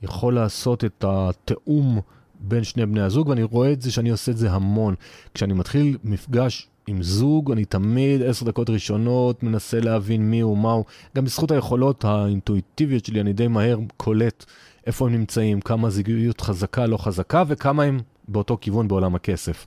יכול 0.02 0.36
לעשות 0.36 0.86
את 0.86 1.06
התיאום 1.08 2.00
בין 2.40 2.64
שני 2.64 2.86
בני 2.86 3.02
הזוג, 3.02 3.28
ואני 3.28 3.44
רואה 3.44 3.72
את 3.72 3.82
זה 3.82 3.92
שאני 3.92 4.10
עושה 4.10 4.32
את 4.32 4.38
זה 4.38 4.52
המון. 4.52 4.96
כשאני 5.34 5.54
מתחיל 5.54 5.98
מפגש 6.04 6.68
עם 6.88 7.04
זוג, 7.04 7.52
אני 7.52 7.66
תמיד 7.66 8.22
עשר 8.22 8.46
דקות 8.46 8.70
ראשונות 8.70 9.44
מנסה 9.44 9.80
להבין 9.80 10.32
מי 10.32 10.40
הוא, 10.40 10.58
מה 10.58 10.72
הוא. 10.72 10.86
גם 11.16 11.26
בזכות 11.26 11.52
היכולות 11.52 12.06
האינטואיטיביות 12.06 13.06
שלי, 13.06 13.22
אני 13.22 13.34
די 13.34 13.48
מהר 13.48 13.78
קולט 13.98 14.46
איפה 14.88 15.06
הם 15.06 15.14
נמצאים, 15.14 15.62
כמה 15.62 15.90
זוגיות 15.90 16.42
חזקה, 16.42 16.86
לא 16.86 16.98
חזקה, 16.98 17.44
וכמה 17.48 17.84
הם 17.84 18.00
באותו 18.28 18.58
כיוון 18.62 18.88
בעולם 18.88 19.16
הכסף. 19.16 19.66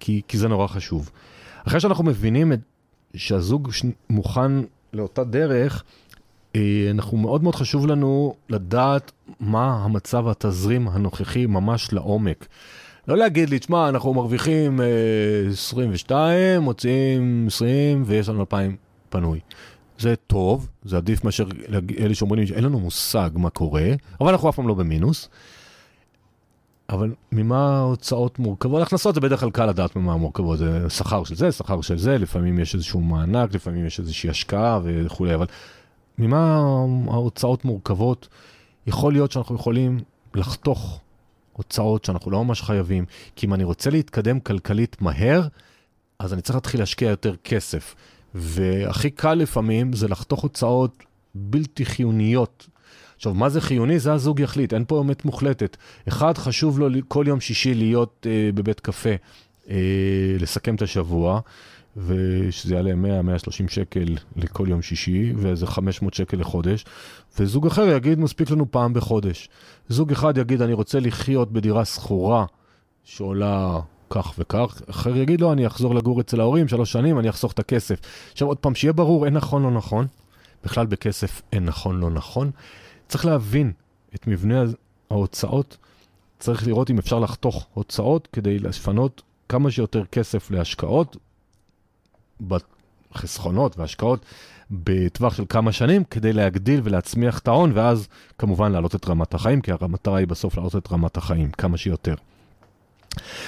כי, 0.00 0.22
כי 0.28 0.38
זה 0.38 0.48
נורא 0.48 0.66
חשוב. 0.66 1.10
אחרי 1.64 1.80
שאנחנו 1.80 2.04
מבינים 2.04 2.52
את, 2.52 2.60
שהזוג 3.14 3.70
מוכן 4.10 4.52
לאותה 4.92 5.24
דרך, 5.24 5.84
אה, 6.56 6.88
אנחנו 6.90 7.16
מאוד 7.16 7.42
מאוד 7.42 7.54
חשוב 7.54 7.86
לנו 7.86 8.34
לדעת 8.48 9.12
מה 9.40 9.84
המצב 9.84 10.28
התזרים 10.28 10.88
הנוכחי 10.88 11.46
ממש 11.46 11.92
לעומק. 11.92 12.46
לא 13.08 13.16
להגיד 13.16 13.50
לי, 13.50 13.58
תשמע, 13.58 13.88
אנחנו 13.88 14.14
מרוויחים 14.14 14.80
22, 15.52 16.38
אה, 16.38 16.60
מוציאים 16.60 17.46
20 17.46 18.02
ויש 18.06 18.28
לנו 18.28 18.40
2,000 18.40 18.76
פנוי. 19.08 19.40
זה 19.98 20.14
טוב, 20.16 20.68
זה 20.84 20.96
עדיף 20.96 21.24
מאשר 21.24 21.46
אלה 21.98 22.14
שאומרים 22.14 22.46
שאין 22.46 22.64
לנו 22.64 22.80
מושג 22.80 23.30
מה 23.34 23.50
קורה, 23.50 23.90
אבל 24.20 24.30
אנחנו 24.30 24.48
אף 24.48 24.56
פעם 24.56 24.68
לא 24.68 24.74
במינוס. 24.74 25.28
אבל 26.90 27.14
ממה 27.32 27.78
ההוצאות 27.78 28.38
מורכבות? 28.38 28.82
הכנסות 28.82 29.14
זה 29.14 29.20
בדרך 29.20 29.40
כלל 29.40 29.50
קל 29.50 29.66
לדעת 29.66 29.96
ממה 29.96 30.12
המורכבות, 30.12 30.58
זה 30.58 30.90
שכר 30.90 31.24
של 31.24 31.34
זה, 31.34 31.52
שכר 31.52 31.80
של 31.80 31.98
זה, 31.98 32.18
לפעמים 32.18 32.58
יש 32.58 32.74
איזשהו 32.74 33.00
מענק, 33.00 33.54
לפעמים 33.54 33.86
יש 33.86 34.00
איזושהי 34.00 34.30
השקעה 34.30 34.80
וכולי, 34.84 35.34
אבל 35.34 35.46
ממה 36.18 36.56
ההוצאות 37.06 37.64
מורכבות? 37.64 38.28
יכול 38.86 39.12
להיות 39.12 39.32
שאנחנו 39.32 39.54
יכולים 39.54 40.00
לחתוך 40.34 41.00
הוצאות 41.58 42.04
שאנחנו 42.04 42.30
לא 42.30 42.44
ממש 42.44 42.62
חייבים, 42.62 43.04
כי 43.36 43.46
אם 43.46 43.54
אני 43.54 43.64
רוצה 43.64 43.90
להתקדם 43.90 44.40
כלכלית 44.40 45.02
מהר, 45.02 45.48
אז 46.18 46.32
אני 46.32 46.42
צריך 46.42 46.54
להתחיל 46.56 46.80
להשקיע 46.80 47.10
יותר 47.10 47.34
כסף. 47.44 47.94
והכי 48.34 49.10
קל 49.10 49.34
לפעמים 49.34 49.92
זה 49.92 50.08
לחתוך 50.08 50.40
הוצאות 50.40 51.02
בלתי 51.34 51.84
חיוניות. 51.84 52.68
עכשיו, 53.16 53.34
מה 53.34 53.48
זה 53.48 53.60
חיוני? 53.60 53.98
זה 53.98 54.12
הזוג 54.12 54.40
יחליט, 54.40 54.74
אין 54.74 54.84
פה 54.88 55.00
אמת 55.00 55.24
מוחלטת. 55.24 55.76
אחד, 56.08 56.38
חשוב 56.38 56.78
לו 56.78 56.88
כל 57.08 57.24
יום 57.28 57.40
שישי 57.40 57.74
להיות 57.74 58.26
אה, 58.30 58.50
בבית 58.54 58.80
קפה, 58.80 59.10
אה, 59.70 59.76
לסכם 60.40 60.74
את 60.74 60.82
השבוע. 60.82 61.40
ושזה 62.06 62.74
יעלה 62.74 62.92
100-130 62.92 63.50
שקל 63.68 64.16
לכל 64.36 64.66
יום 64.68 64.82
שישי, 64.82 65.32
ואיזה 65.36 65.66
500 65.66 66.14
שקל 66.14 66.36
לחודש, 66.36 66.84
וזוג 67.38 67.66
אחר 67.66 67.88
יגיד, 67.88 68.18
מספיק 68.18 68.50
לנו 68.50 68.70
פעם 68.70 68.94
בחודש. 68.94 69.48
זוג 69.88 70.12
אחד 70.12 70.38
יגיד, 70.38 70.62
אני 70.62 70.72
רוצה 70.72 71.00
לחיות 71.00 71.52
בדירה 71.52 71.84
שכורה 71.84 72.44
שעולה 73.04 73.80
כך 74.10 74.34
וכך, 74.38 74.82
אחר 74.90 75.16
יגיד, 75.16 75.40
לא, 75.40 75.52
אני 75.52 75.66
אחזור 75.66 75.94
לגור 75.94 76.20
אצל 76.20 76.40
ההורים 76.40 76.68
שלוש 76.68 76.92
שנים, 76.92 77.18
אני 77.18 77.28
אחסוך 77.28 77.52
את 77.52 77.58
הכסף. 77.58 78.00
עכשיו 78.32 78.48
עוד 78.48 78.56
פעם, 78.56 78.74
שיהיה 78.74 78.92
ברור, 78.92 79.24
אין 79.24 79.34
נכון 79.34 79.62
לא 79.62 79.70
נכון, 79.70 80.06
בכלל 80.64 80.86
בכסף 80.86 81.42
אין 81.52 81.64
נכון 81.64 82.00
לא 82.00 82.10
נכון. 82.10 82.50
צריך 83.08 83.26
להבין 83.26 83.72
את 84.14 84.26
מבנה 84.26 84.64
ההוצאות, 85.10 85.76
צריך 86.38 86.66
לראות 86.66 86.90
אם 86.90 86.98
אפשר 86.98 87.18
לחתוך 87.18 87.66
הוצאות 87.74 88.28
כדי 88.32 88.58
לפנות 88.58 89.22
כמה 89.48 89.70
שיותר 89.70 90.04
כסף 90.04 90.50
להשקעות, 90.50 91.16
בחסכונות 92.40 93.78
והשקעות 93.78 94.24
בטווח 94.70 95.34
של 95.34 95.44
כמה 95.48 95.72
שנים 95.72 96.04
כדי 96.04 96.32
להגדיל 96.32 96.80
ולהצמיח 96.84 97.38
את 97.38 97.48
ההון, 97.48 97.72
ואז 97.74 98.08
כמובן 98.38 98.72
להעלות 98.72 98.94
את 98.94 99.08
רמת 99.08 99.34
החיים, 99.34 99.60
כי 99.60 99.70
המטרה 99.80 100.18
היא 100.18 100.26
בסוף 100.26 100.56
להעלות 100.56 100.76
את 100.76 100.92
רמת 100.92 101.16
החיים 101.16 101.50
כמה 101.50 101.76
שיותר. 101.76 102.14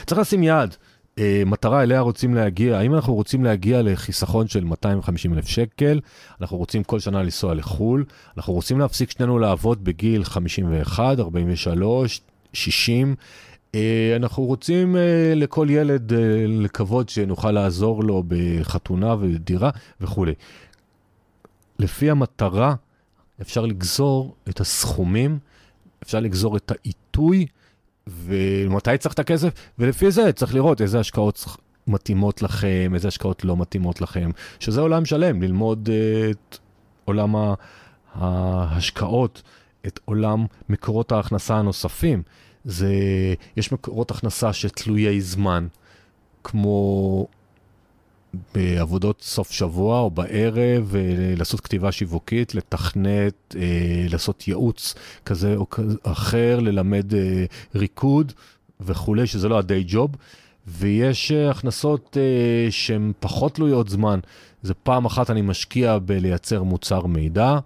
צריך 0.07 0.21
לשים 0.21 0.43
יעד. 0.43 0.77
Uh, 1.17 1.23
מטרה 1.47 1.83
אליה 1.83 2.01
רוצים 2.01 2.35
להגיע, 2.35 2.79
האם 2.79 2.95
אנחנו 2.95 3.15
רוצים 3.15 3.45
להגיע 3.45 3.83
לחיסכון 3.83 4.49
של 4.49 4.65
250 4.65 5.35
אלף 5.35 5.47
שקל, 5.47 6.01
אנחנו 6.41 6.57
רוצים 6.57 6.85
כל 6.85 7.01
שנה 7.01 7.23
לנסוע 7.23 7.55
לחו"ל, 7.55 8.05
אנחנו 8.37 8.53
רוצים 8.53 8.79
להפסיק 8.79 9.11
שנינו 9.11 9.39
לעבוד 9.39 9.85
בגיל 9.85 10.25
51, 10.25 11.21
43, 11.21 12.21
60, 12.53 13.09
אה, 13.09 13.15
אנחנו 14.17 14.45
רוצים 14.45 14.97
אה, 14.97 15.33
לכל 15.37 15.67
ילד 15.71 16.13
אה, 16.13 16.45
לקוות 16.47 17.09
שנוכל 17.09 17.51
לעזור 17.51 18.05
לו 18.05 18.25
בחתונה 18.29 19.15
ודירה 19.21 19.71
וכולי. 20.01 20.35
לפי 21.79 22.11
המטרה 22.11 22.75
אפשר 23.41 23.67
לגזור 23.67 24.35
את 24.49 24.61
הסכומים, 24.61 25.39
אפשר 26.03 26.21
לגזור 26.21 26.57
את 26.57 26.71
העיתוי 26.71 27.47
ומתי 28.07 28.99
צריך 28.99 29.15
את 29.15 29.19
הכסף, 29.19 29.49
ולפי 29.79 30.11
זה 30.11 30.33
צריך 30.33 30.55
לראות 30.55 30.81
איזה 30.81 31.01
השקעות 31.01 31.45
מתאימות 31.87 32.43
לכם, 32.43 32.93
איזה 32.95 33.09
השקעות 33.09 33.45
לא 33.45 33.57
מתאימות 33.57 34.01
לכם, 34.01 34.31
שזה 34.61 34.81
עולם 34.81 35.05
שלם, 35.05 35.43
ללמוד 35.43 35.89
את 36.31 36.59
עולם 37.05 37.35
ההשקעות, 38.15 39.43
את 39.87 40.01
עולם 40.05 40.47
מקורות 40.69 41.13
ההכנסה 41.13 41.57
הנוספים. 41.57 42.23
זה, 42.65 42.95
יש 43.57 43.73
מקורות 43.73 44.11
הכנסה 44.11 44.53
שתלויי 44.53 45.21
זמן, 45.21 45.67
כמו 46.45 47.27
בעבודות 48.55 49.23
סוף 49.23 49.51
שבוע 49.51 50.01
או 50.01 50.11
בערב, 50.11 50.95
אה, 50.97 51.35
לעשות 51.37 51.61
כתיבה 51.61 51.93
שיווקית, 51.93 52.55
לתכנת, 52.55 53.57
אה, 53.59 54.07
לעשות 54.11 54.49
ייעוץ 54.49 54.95
כזה 55.27 55.57
או 55.57 55.67
אחר, 56.03 56.61
ללמד 56.61 57.15
אה, 57.15 57.45
ריקוד 57.75 58.33
וכולי, 58.81 59.27
שזה 59.27 59.49
לא 59.49 59.59
הדיי 59.59 59.85
ג'וב. 59.87 60.11
ויש 60.67 61.33
הכנסות 61.33 62.17
שהן 62.71 63.13
פחות 63.21 63.55
תלויות 63.55 63.89
זמן. 63.89 64.21
זה 64.63 64.75
פעם 64.75 65.05
אחת 65.05 65.31
אני 65.31 65.43
משקיע 65.43 65.99
בלייצר 65.99 66.63
מוצר 66.63 67.07
מידע, 67.07 67.59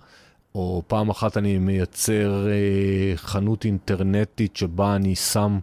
או 0.55 0.83
פעם 0.87 1.11
אחת 1.11 1.37
אני 1.37 1.59
מייצר 1.59 2.47
אה, 2.49 3.17
חנות 3.17 3.65
אינטרנטית 3.65 4.57
שבה 4.57 4.97
אני 4.97 5.15
שם 5.15 5.59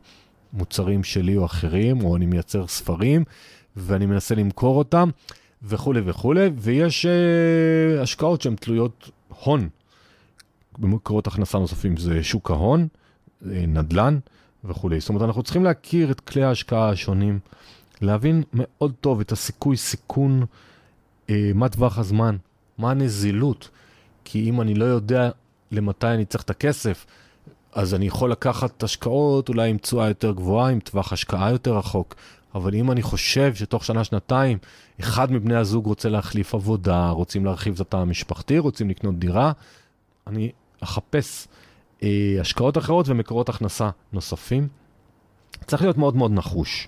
מוצרים 0.53 1.03
שלי 1.03 1.37
או 1.37 1.45
אחרים, 1.45 2.03
או 2.03 2.15
אני 2.15 2.25
מייצר 2.25 2.67
ספרים, 2.67 3.23
ואני 3.75 4.05
מנסה 4.05 4.35
למכור 4.35 4.77
אותם, 4.77 5.09
וכולי 5.63 6.01
וכולי, 6.05 6.49
ויש 6.57 7.05
אה, 7.05 8.01
השקעות 8.01 8.41
שהן 8.41 8.55
תלויות 8.55 9.09
הון. 9.43 9.69
במקורות 10.77 11.27
הכנסה 11.27 11.57
נוספים 11.57 11.97
זה 11.97 12.23
שוק 12.23 12.51
ההון, 12.51 12.87
אה, 13.45 13.65
נדל"ן 13.67 14.19
וכולי. 14.63 14.99
זאת 14.99 15.09
אומרת, 15.09 15.21
אנחנו 15.21 15.43
צריכים 15.43 15.63
להכיר 15.63 16.11
את 16.11 16.19
כלי 16.19 16.43
ההשקעה 16.43 16.89
השונים, 16.89 17.39
להבין 18.01 18.43
מאוד 18.53 18.93
טוב 19.01 19.19
את 19.19 19.31
הסיכוי 19.31 19.77
סיכון, 19.77 20.45
אה, 21.29 21.51
מה 21.55 21.69
טווח 21.69 21.97
הזמן, 21.97 22.37
מה 22.77 22.91
הנזילות. 22.91 23.69
כי 24.23 24.49
אם 24.49 24.61
אני 24.61 24.73
לא 24.73 24.85
יודע 24.85 25.29
למתי 25.71 26.07
אני 26.07 26.25
צריך 26.25 26.43
את 26.43 26.49
הכסף, 26.49 27.05
אז 27.73 27.93
אני 27.93 28.07
יכול 28.07 28.31
לקחת 28.31 28.83
השקעות 28.83 29.49
אולי 29.49 29.69
עם 29.69 29.77
תשואה 29.77 30.07
יותר 30.07 30.31
גבוהה, 30.31 30.69
עם 30.69 30.79
טווח 30.79 31.13
השקעה 31.13 31.51
יותר 31.51 31.77
רחוק. 31.77 32.15
אבל 32.55 32.75
אם 32.75 32.91
אני 32.91 33.01
חושב 33.01 33.55
שתוך 33.55 33.85
שנה-שנתיים 33.85 34.57
אחד 34.99 35.31
מבני 35.31 35.55
הזוג 35.55 35.85
רוצה 35.85 36.09
להחליף 36.09 36.55
עבודה, 36.55 37.09
רוצים 37.09 37.45
להרחיב 37.45 37.73
את 37.73 37.79
התא 37.79 37.97
המשפחתי, 37.97 38.59
רוצים 38.59 38.89
לקנות 38.89 39.19
דירה, 39.19 39.51
אני 40.27 40.51
אחפש 40.79 41.47
אה, 42.03 42.37
השקעות 42.41 42.77
אחרות 42.77 43.09
ומקורות 43.09 43.49
הכנסה 43.49 43.89
נוספים. 44.13 44.67
צריך 45.67 45.81
להיות 45.81 45.97
מאוד 45.97 46.15
מאוד 46.15 46.31
נחוש. 46.31 46.87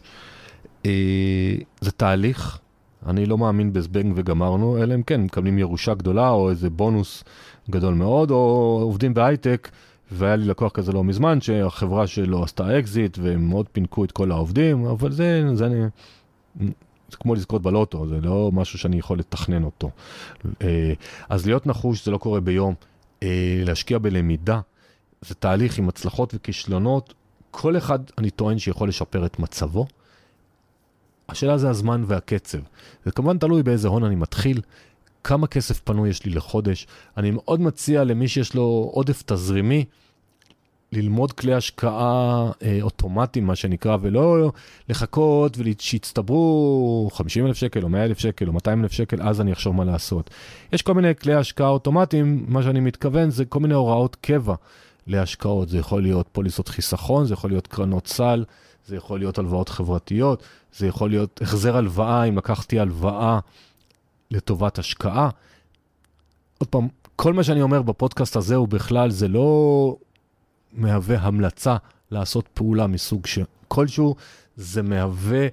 אה, 0.86 1.56
זה 1.82 1.92
תהליך, 1.92 2.60
אני 3.08 3.26
לא 3.26 3.38
מאמין 3.38 3.74
בזבנג 3.74 4.14
וגמרנו, 4.16 4.84
אלא 4.84 4.96
אם 4.96 5.04
כן 5.04 5.22
מקבלים 5.22 5.58
ירושה 5.58 5.94
גדולה 5.94 6.30
או 6.30 6.50
איזה 6.50 6.70
בונוס 6.70 7.24
גדול 7.70 7.94
מאוד, 7.94 8.32
או 8.32 8.80
עובדים 8.84 9.14
בהייטק 9.14 9.70
והיה 10.12 10.36
לי 10.36 10.46
לקוח 10.46 10.72
כזה 10.72 10.92
לא 10.92 11.04
מזמן, 11.04 11.42
שהחברה 11.42 12.08
שלו 12.08 12.44
עשתה 12.44 12.80
אקזיט, 12.80 13.18
והם 13.22 13.50
מאוד 13.50 13.70
פינקו 13.72 14.04
את 14.04 14.12
כל 14.12 14.32
העובדים, 14.32 14.86
אבל 14.86 15.12
זה, 15.12 15.44
זה, 15.54 15.66
אני, 15.66 15.82
זה 17.10 17.18
כמו 17.20 17.36
לזכות 17.36 17.62
בלוטו, 17.62 18.08
זה 18.08 18.22
לא 18.22 18.50
משהו 18.54 18.80
שאני 18.80 19.00
יכול 19.00 19.20
לתכנן 19.20 19.64
אותו. 19.64 19.90
אה, 20.62 20.94
אז 21.30 21.46
להיות 21.46 21.68
נחוש 21.68 22.06
זה 22.06 22.12
לא 22.12 22.18
קורה 22.18 22.40
ביום. 22.40 22.74
אה, 23.24 23.64
להשקיע 23.66 23.98
בלמידה, 23.98 24.60
זה 25.22 25.36
תהליך 25.36 25.78
עם 25.78 25.90
הצלחות 25.90 26.34
וכישלונות. 26.36 27.14
כל 27.52 27.78
אחד, 27.78 28.00
אני 28.18 28.30
טוען, 28.30 28.58
שיכול 28.58 28.90
לשפר 28.90 29.26
את 29.26 29.40
מצבו. 29.40 29.86
השאלה 31.30 31.58
זה 31.58 31.70
הזמן 31.70 32.04
והקצב. 32.08 32.58
זה 33.06 33.12
כמובן 33.12 33.38
תלוי 33.38 33.64
באיזה 33.64 33.88
הון 33.88 34.04
אני 34.04 34.16
מתחיל, 34.16 34.62
כמה 35.24 35.48
כסף 35.48 35.80
פנוי 35.80 36.10
יש 36.10 36.26
לי 36.26 36.32
לחודש. 36.32 36.88
אני 37.18 37.32
מאוד 37.32 37.62
מציע 37.62 38.04
למי 38.04 38.28
שיש 38.28 38.56
לו 38.56 38.92
עודף 38.94 39.24
תזרימי, 39.26 39.86
ללמוד 40.92 41.32
כלי 41.32 41.54
השקעה 41.54 42.52
אה, 42.64 42.78
אוטומטיים, 42.82 43.46
מה 43.46 43.56
שנקרא, 43.56 43.98
ולא 44.02 44.52
לחכות 44.90 45.58
ושיצטברו 45.58 47.10
50 47.14 47.46
אלף 47.48 47.58
שקל 47.58 47.84
או 47.84 47.90
100 47.90 48.06
אלף 48.06 48.20
שקל 48.20 48.48
או 48.48 48.54
200 48.54 48.84
אלף 48.84 48.92
שקל, 48.92 49.22
אז 49.22 49.42
אני 49.42 49.54
אחשוב 49.54 49.76
מה 49.76 49.86
לעשות. 49.86 50.30
יש 50.74 50.82
כל 50.82 50.94
מיני 50.94 51.16
כלי 51.16 51.34
השקעה 51.34 51.70
אוטומטיים, 51.70 52.46
מה 52.48 52.64
שאני 52.64 52.80
מתכוון 52.80 53.30
זה 53.30 53.46
כל 53.46 53.60
מיני 53.60 53.74
הוראות 53.74 54.18
קבע 54.22 54.56
להשקעות. 55.08 55.70
זה 55.70 55.78
יכול 55.78 56.02
להיות 56.02 56.28
פוליסות 56.32 56.68
חיסכון, 56.68 57.26
זה 57.26 57.34
יכול 57.34 57.50
להיות 57.50 57.68
קרנות 57.68 58.08
סל, 58.08 58.46
זה 58.86 58.96
יכול 58.96 59.20
להיות 59.20 59.38
הלוואות 59.38 59.70
חברתיות, 59.70 60.44
זה 60.74 60.88
יכול 60.88 61.10
להיות 61.10 61.42
החזר 61.42 61.78
הלוואה, 61.78 62.24
אם 62.24 62.38
לקחתי 62.38 62.80
הלוואה 62.80 63.40
לטובת 64.32 64.80
השקעה. 64.80 65.30
עוד 66.58 66.68
פעם, 66.70 66.88
כל 67.16 67.34
מה 67.34 67.44
שאני 67.44 67.62
אומר 67.62 67.82
בפודקאסט 67.82 68.36
הזה 68.36 68.56
הוא 68.56 68.68
בכלל, 68.68 69.10
זה 69.10 69.28
לא 69.28 69.98
מהווה 70.74 71.18
המלצה 71.20 71.76
לעשות 72.12 72.48
פעולה 72.54 72.88
מסוג 72.88 73.22
כלשהו, 73.68 74.16
זה 74.56 74.82
מהווה 74.82 75.48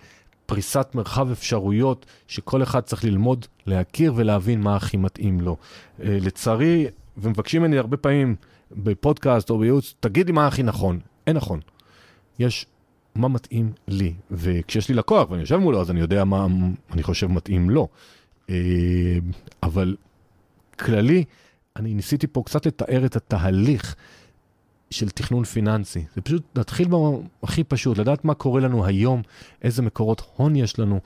פריסת 0.46 0.88
מרחב 0.94 1.30
אפשרויות 1.30 2.06
שכל 2.28 2.62
אחד 2.62 2.80
צריך 2.80 3.04
ללמוד, 3.04 3.46
להכיר 3.66 4.12
ולהבין 4.16 4.60
מה 4.60 4.76
הכי 4.76 4.96
מתאים 4.96 5.40
לו. 5.40 5.56
אה, 6.02 6.18
לצערי, 6.20 6.86
ומבקשים 7.16 7.62
ממני 7.62 7.78
הרבה 7.78 7.96
פעמים 7.96 8.36
בפודקאסט 8.72 9.50
או 9.50 9.58
בייעוץ, 9.58 9.94
תגיד 10.00 10.26
לי 10.26 10.32
מה 10.32 10.46
הכי 10.46 10.62
נכון. 10.62 11.00
אין 11.26 11.36
נכון. 11.36 11.60
יש 12.38 12.66
מה 13.14 13.28
מתאים 13.28 13.72
לי, 13.88 14.14
וכשיש 14.30 14.88
לי 14.88 14.94
לקוח 14.94 15.30
ואני 15.30 15.40
יושב 15.40 15.56
מולו, 15.56 15.80
אז 15.80 15.90
אני 15.90 16.00
יודע 16.00 16.24
מה 16.24 16.46
אני 16.92 17.02
חושב 17.02 17.26
מתאים 17.26 17.70
לו. 17.70 17.88
אה, 18.50 18.54
אבל 19.62 19.96
כללי, 20.78 21.24
אני 21.76 21.94
ניסיתי 21.94 22.26
פה 22.26 22.42
קצת 22.46 22.66
לתאר 22.66 23.06
את 23.06 23.16
התהליך 23.16 23.96
של 24.90 25.10
תכנון 25.10 25.44
פיננסי. 25.44 26.04
זה 26.14 26.20
פשוט 26.20 26.42
להתחיל 26.54 26.88
הכי 27.42 27.64
פשוט, 27.64 27.98
לדעת 27.98 28.24
מה 28.24 28.34
קורה 28.34 28.60
לנו 28.60 28.86
היום, 28.86 29.22
איזה 29.62 29.82
מקורות 29.82 30.22
הון 30.36 30.56
יש 30.56 30.78
לנו, 30.78 31.00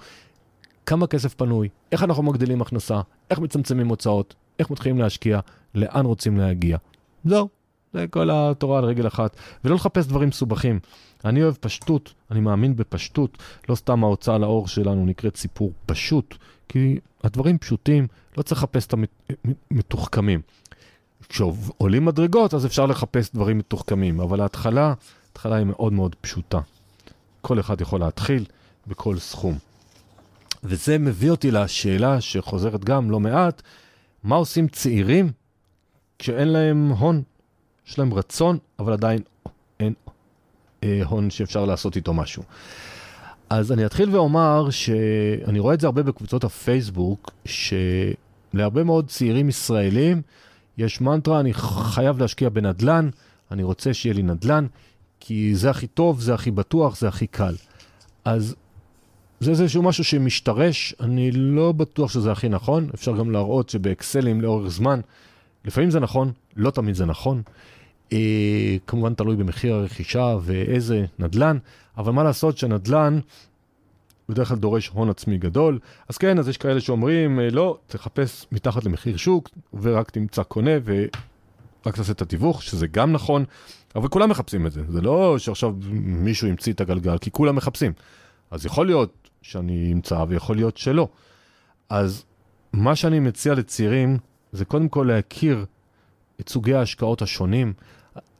כמה 0.86 1.06
כסף 1.06 1.34
פנוי, 1.34 1.68
איך 1.92 2.02
אנחנו 2.02 2.22
מגדילים 2.22 2.62
הכנסה, 2.62 3.00
איך 3.30 3.38
מצמצמים 3.38 3.88
הוצאות, 3.88 4.34
איך 4.58 4.70
מתחילים 4.70 4.98
להשקיע, 4.98 5.40
לאן 5.74 6.06
רוצים 6.06 6.36
להגיע. 6.36 6.78
זהו, 7.24 7.48
זה 7.94 8.06
כל 8.10 8.30
התורה 8.32 8.78
על 8.78 8.84
רגל 8.84 9.06
אחת. 9.06 9.36
ולא 9.64 9.74
לחפש 9.74 10.06
דברים 10.06 10.28
מסובכים. 10.28 10.80
אני 11.24 11.42
אוהב 11.42 11.54
פשטות, 11.54 12.14
אני 12.30 12.40
מאמין 12.40 12.76
בפשטות. 12.76 13.38
לא 13.68 13.74
סתם 13.74 14.04
ההוצאה 14.04 14.38
לאור 14.38 14.68
שלנו 14.68 15.06
נקראת 15.06 15.36
סיפור 15.36 15.72
פשוט, 15.86 16.34
כי 16.68 16.98
הדברים 17.24 17.58
פשוטים, 17.58 18.06
לא 18.36 18.42
צריך 18.42 18.62
לחפש 18.62 18.86
את 18.86 18.94
המתוחכמים. 19.70 20.40
כשעולים 21.28 22.04
מדרגות, 22.04 22.54
אז 22.54 22.66
אפשר 22.66 22.86
לחפש 22.86 23.30
דברים 23.34 23.58
מתוחכמים, 23.58 24.20
אבל 24.20 24.40
ההתחלה, 24.40 24.94
ההתחלה 25.28 25.56
היא 25.56 25.66
מאוד 25.66 25.92
מאוד 25.92 26.16
פשוטה. 26.20 26.60
כל 27.40 27.60
אחד 27.60 27.80
יכול 27.80 28.00
להתחיל 28.00 28.44
בכל 28.86 29.18
סכום. 29.18 29.58
וזה 30.64 30.98
מביא 30.98 31.30
אותי 31.30 31.50
לשאלה 31.50 32.20
שחוזרת 32.20 32.84
גם 32.84 33.10
לא 33.10 33.20
מעט, 33.20 33.62
מה 34.24 34.36
עושים 34.36 34.68
צעירים 34.68 35.32
כשאין 36.18 36.48
להם 36.48 36.90
הון? 36.90 37.22
יש 37.88 37.98
להם 37.98 38.14
רצון, 38.14 38.58
אבל 38.78 38.92
עדיין 38.92 39.20
אין 39.80 39.92
אה, 40.84 41.02
הון 41.04 41.30
שאפשר 41.30 41.64
לעשות 41.64 41.96
איתו 41.96 42.14
משהו. 42.14 42.42
אז 43.50 43.72
אני 43.72 43.86
אתחיל 43.86 44.10
ואומר 44.10 44.70
שאני 44.70 45.58
רואה 45.58 45.74
את 45.74 45.80
זה 45.80 45.86
הרבה 45.86 46.02
בקבוצות 46.02 46.44
הפייסבוק, 46.44 47.30
שלהרבה 47.44 48.84
מאוד 48.84 49.08
צעירים 49.08 49.48
ישראלים 49.48 50.22
יש 50.78 51.00
מנטרה, 51.00 51.40
אני 51.40 51.54
חייב 51.54 52.18
להשקיע 52.18 52.48
בנדל"ן, 52.48 53.10
אני 53.50 53.62
רוצה 53.62 53.94
שיהיה 53.94 54.14
לי 54.14 54.22
נדל"ן, 54.22 54.66
כי 55.20 55.54
זה 55.54 55.70
הכי 55.70 55.86
טוב, 55.86 56.20
זה 56.20 56.34
הכי 56.34 56.50
בטוח, 56.50 56.96
זה 56.96 57.08
הכי 57.08 57.26
קל. 57.26 57.54
אז 58.24 58.54
זה 59.40 59.50
איזשהו 59.50 59.82
משהו 59.82 60.04
שמשתרש, 60.04 60.94
אני 61.00 61.30
לא 61.30 61.72
בטוח 61.72 62.10
שזה 62.10 62.32
הכי 62.32 62.48
נכון, 62.48 62.88
אפשר 62.94 63.16
גם 63.16 63.30
להראות 63.30 63.68
שבאקסלים 63.68 64.40
לאורך 64.40 64.68
זמן, 64.68 65.00
לפעמים 65.64 65.90
זה 65.90 66.00
נכון, 66.00 66.32
לא 66.56 66.70
תמיד 66.70 66.94
זה 66.94 67.06
נכון. 67.06 67.42
אה, 68.14 68.76
כמובן 68.86 69.14
תלוי 69.14 69.36
במחיר 69.36 69.74
הרכישה 69.74 70.36
ואיזה 70.42 71.04
נדל"ן, 71.18 71.58
אבל 71.98 72.12
מה 72.12 72.22
לעשות 72.22 72.58
שנדל"ן 72.58 73.18
בדרך 74.28 74.48
כלל 74.48 74.56
דורש 74.56 74.88
הון 74.88 75.10
עצמי 75.10 75.38
גדול. 75.38 75.78
אז 76.08 76.18
כן, 76.18 76.38
אז 76.38 76.48
יש 76.48 76.56
כאלה 76.56 76.80
שאומרים, 76.80 77.40
אה, 77.40 77.50
לא, 77.50 77.78
תחפש 77.86 78.46
מתחת 78.52 78.84
למחיר 78.84 79.16
שוק, 79.16 79.48
ורק 79.82 80.10
תמצא 80.10 80.42
קונה 80.42 80.70
ורק 80.84 81.96
תעשה 81.96 82.12
את 82.12 82.22
התיווך, 82.22 82.62
שזה 82.62 82.86
גם 82.86 83.12
נכון, 83.12 83.44
אבל 83.96 84.08
כולם 84.08 84.30
מחפשים 84.30 84.66
את 84.66 84.72
זה. 84.72 84.82
זה 84.88 85.00
לא 85.00 85.38
שעכשיו 85.38 85.74
מישהו 86.00 86.48
המציא 86.48 86.72
את 86.72 86.80
הגלגל, 86.80 87.18
כי 87.18 87.30
כולם 87.30 87.56
מחפשים. 87.56 87.92
אז 88.50 88.66
יכול 88.66 88.86
להיות 88.86 89.28
שאני 89.42 89.92
אמצא 89.92 90.24
ויכול 90.28 90.56
להיות 90.56 90.76
שלא. 90.76 91.08
אז 91.88 92.24
מה 92.72 92.96
שאני 92.96 93.20
מציע 93.20 93.54
לצעירים, 93.54 94.18
זה 94.52 94.64
קודם 94.64 94.88
כל 94.88 95.10
להכיר 95.12 95.64
את 96.40 96.48
סוגי 96.48 96.74
ההשקעות 96.74 97.22
השונים. 97.22 97.72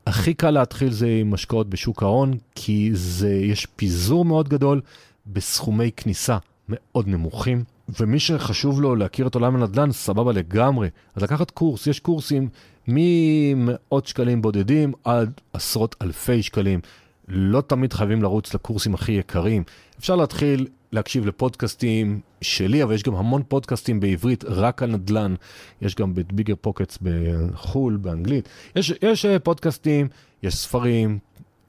הכי 0.06 0.34
קל 0.34 0.50
להתחיל 0.50 0.90
זה 0.90 1.18
עם 1.20 1.34
השקעות 1.34 1.70
בשוק 1.70 2.02
ההון, 2.02 2.38
כי 2.54 2.90
זה, 2.92 3.34
יש 3.34 3.66
פיזור 3.76 4.24
מאוד 4.24 4.48
גדול 4.48 4.80
בסכומי 5.26 5.90
כניסה 5.96 6.38
מאוד 6.68 7.08
נמוכים, 7.08 7.64
ומי 8.00 8.20
שחשוב 8.20 8.80
לו 8.80 8.96
להכיר 8.96 9.26
את 9.26 9.34
עולם 9.34 9.56
הנדל"ן, 9.56 9.92
סבבה 9.92 10.32
לגמרי. 10.32 10.88
אז 11.14 11.22
לקחת 11.22 11.50
קורס, 11.50 11.86
יש 11.86 12.00
קורסים 12.00 12.48
ממאות 12.88 14.06
שקלים 14.06 14.42
בודדים 14.42 14.92
עד 15.04 15.40
עשרות 15.52 15.96
אלפי 16.02 16.42
שקלים. 16.42 16.80
לא 17.28 17.60
תמיד 17.60 17.92
חייבים 17.92 18.22
לרוץ 18.22 18.54
לקורסים 18.54 18.94
הכי 18.94 19.12
יקרים. 19.12 19.62
אפשר 19.98 20.16
להתחיל 20.16 20.66
להקשיב 20.92 21.26
לפודקאסטים 21.26 22.20
שלי, 22.40 22.82
אבל 22.82 22.94
יש 22.94 23.02
גם 23.02 23.14
המון 23.14 23.42
פודקאסטים 23.48 24.00
בעברית 24.00 24.44
רק 24.44 24.82
על 24.82 24.90
נדל"ן. 24.90 25.34
יש 25.82 25.94
גם 25.94 26.14
בביגר 26.14 26.54
פוקטס 26.60 26.98
בחו"ל, 27.02 27.96
באנגלית. 27.96 28.48
יש, 28.76 28.92
יש 29.02 29.24
אה, 29.24 29.38
פודקאסטים, 29.38 30.08
יש 30.42 30.56
ספרים, 30.56 31.18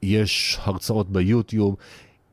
יש 0.02 0.58
הרצאות 0.62 1.10
ביוטיוב, 1.10 1.76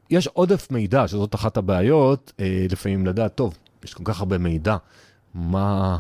יש 0.10 0.28
עודף 0.28 0.72
מידע, 0.72 1.08
שזאת 1.08 1.36
אחת 1.36 1.58
הבעיות, 1.58 2.34
אה, 2.40 2.66
לפעמים 2.72 3.06
לדעת, 3.06 3.36
טוב, 3.36 3.58
יש 3.84 3.94
כל 3.94 4.04
כך 4.06 4.20
הרבה 4.20 4.38
מידע, 4.38 4.78
מה, 5.34 5.98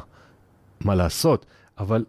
מה 0.81 0.95
לעשות? 0.95 1.45
אבל 1.77 2.05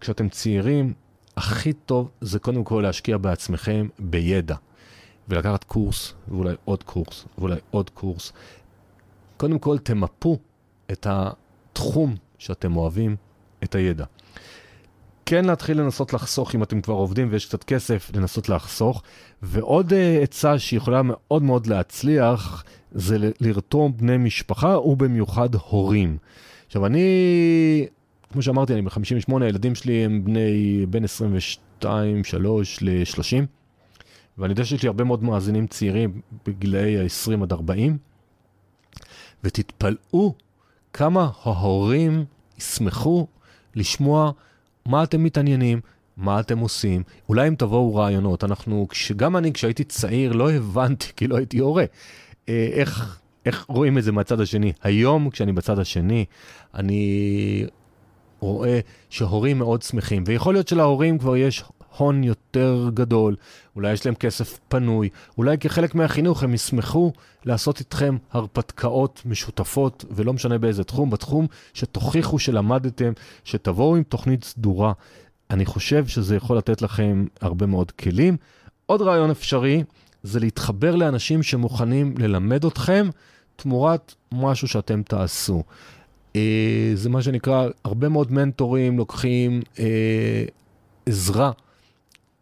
כשאתם 0.00 0.28
צעירים, 0.28 0.92
הכי 1.38 1.72
טוב 1.72 2.10
זה 2.20 2.38
קודם 2.38 2.64
כל 2.64 2.80
להשקיע 2.86 3.16
בעצמכם 3.16 3.88
בידע. 3.98 4.54
ולקחת 5.28 5.64
קורס, 5.64 6.14
ואולי 6.28 6.54
עוד 6.64 6.82
קורס, 6.82 7.24
ואולי 7.38 7.56
עוד 7.70 7.90
קורס. 7.90 8.32
קודם 9.36 9.58
כל 9.58 9.78
תמפו 9.78 10.38
את 10.92 11.06
התחום 11.10 12.14
שאתם 12.38 12.76
אוהבים, 12.76 13.16
את 13.64 13.74
הידע. 13.74 14.04
כן 15.26 15.44
להתחיל 15.44 15.80
לנסות 15.80 16.12
לחסוך 16.12 16.54
אם 16.54 16.62
אתם 16.62 16.80
כבר 16.80 16.94
עובדים 16.94 17.28
ויש 17.30 17.46
קצת 17.46 17.64
כסף, 17.64 18.10
לנסות 18.14 18.48
לחסוך. 18.48 19.02
ועוד 19.42 19.92
uh, 19.92 19.94
עצה 20.22 20.58
שיכולה 20.58 21.02
מאוד 21.04 21.42
מאוד 21.42 21.66
להצליח, 21.66 22.64
זה 22.92 23.16
לרתום 23.40 23.96
בני 23.96 24.16
משפחה 24.16 24.78
ובמיוחד 24.78 25.54
הורים. 25.54 26.18
עכשיו 26.66 26.86
אני, 26.86 27.06
כמו 28.32 28.42
שאמרתי, 28.42 28.72
אני 28.72 28.82
ב-58, 28.82 29.42
הילדים 29.42 29.74
שלי 29.74 30.04
הם 30.04 30.24
בני 30.24 30.86
בין 30.90 31.04
22, 31.04 32.24
3 32.24 32.78
ל-30, 32.82 33.44
ואני 34.38 34.52
יודע 34.52 34.64
שיש 34.64 34.82
לי 34.82 34.86
הרבה 34.86 35.04
מאוד 35.04 35.24
מאזינים 35.24 35.66
צעירים 35.66 36.20
בגילאי 36.46 36.98
ה-20 36.98 37.42
עד 37.42 37.52
40, 37.52 37.98
ותתפלאו 39.44 40.34
כמה 40.92 41.30
ההורים 41.42 42.24
ישמחו 42.58 43.26
לשמוע 43.74 44.32
מה 44.86 45.02
אתם 45.02 45.24
מתעניינים, 45.24 45.80
מה 46.16 46.40
אתם 46.40 46.58
עושים, 46.58 47.02
אולי 47.28 47.48
אם 47.48 47.54
תבואו 47.54 47.94
רעיונות. 47.94 48.44
אנחנו, 48.44 48.86
גם 49.16 49.36
אני 49.36 49.52
כשהייתי 49.52 49.84
צעיר 49.84 50.32
לא 50.32 50.50
הבנתי, 50.52 51.06
כי 51.16 51.26
לא 51.26 51.36
הייתי 51.36 51.58
הורה, 51.58 51.84
אה, 52.48 52.68
איך, 52.72 53.20
איך 53.46 53.64
רואים 53.68 53.98
את 53.98 54.04
זה 54.04 54.12
מהצד 54.12 54.40
השני. 54.40 54.72
היום, 54.82 55.30
כשאני 55.30 55.52
בצד 55.52 55.78
השני, 55.78 56.24
אני 56.74 57.66
רואה 58.40 58.80
שהורים 59.10 59.58
מאוד 59.58 59.82
שמחים, 59.82 60.24
ויכול 60.26 60.54
להיות 60.54 60.68
שלהורים 60.68 61.18
כבר 61.18 61.36
יש 61.36 61.64
הון 61.96 62.24
יותר 62.24 62.90
גדול, 62.94 63.36
אולי 63.76 63.92
יש 63.92 64.06
להם 64.06 64.14
כסף 64.14 64.58
פנוי, 64.68 65.08
אולי 65.38 65.58
כחלק 65.58 65.94
מהחינוך 65.94 66.42
הם 66.42 66.54
ישמחו 66.54 67.12
לעשות 67.44 67.80
איתכם 67.80 68.16
הרפתקאות 68.32 69.22
משותפות, 69.24 70.04
ולא 70.10 70.32
משנה 70.32 70.58
באיזה 70.58 70.84
תחום, 70.84 71.10
בתחום 71.10 71.46
שתוכיחו 71.74 72.38
שלמדתם, 72.38 73.12
שתבואו 73.44 73.96
עם 73.96 74.02
תוכנית 74.02 74.44
סדורה. 74.44 74.92
אני 75.50 75.66
חושב 75.66 76.06
שזה 76.06 76.36
יכול 76.36 76.56
לתת 76.56 76.82
לכם 76.82 77.24
הרבה 77.40 77.66
מאוד 77.66 77.90
כלים. 77.90 78.36
עוד 78.86 79.02
רעיון 79.02 79.30
אפשרי 79.30 79.84
זה 80.22 80.40
להתחבר 80.40 80.96
לאנשים 80.96 81.42
שמוכנים 81.42 82.14
ללמד 82.18 82.64
אתכם 82.64 83.08
תמורת 83.56 84.14
משהו 84.32 84.68
שאתם 84.68 85.02
תעשו. 85.02 85.62
אה, 86.36 86.90
זה 86.94 87.10
מה 87.10 87.22
שנקרא, 87.22 87.68
הרבה 87.84 88.08
מאוד 88.08 88.32
מנטורים 88.32 88.98
לוקחים 88.98 89.62
אה, 89.78 90.44
עזרה, 91.06 91.52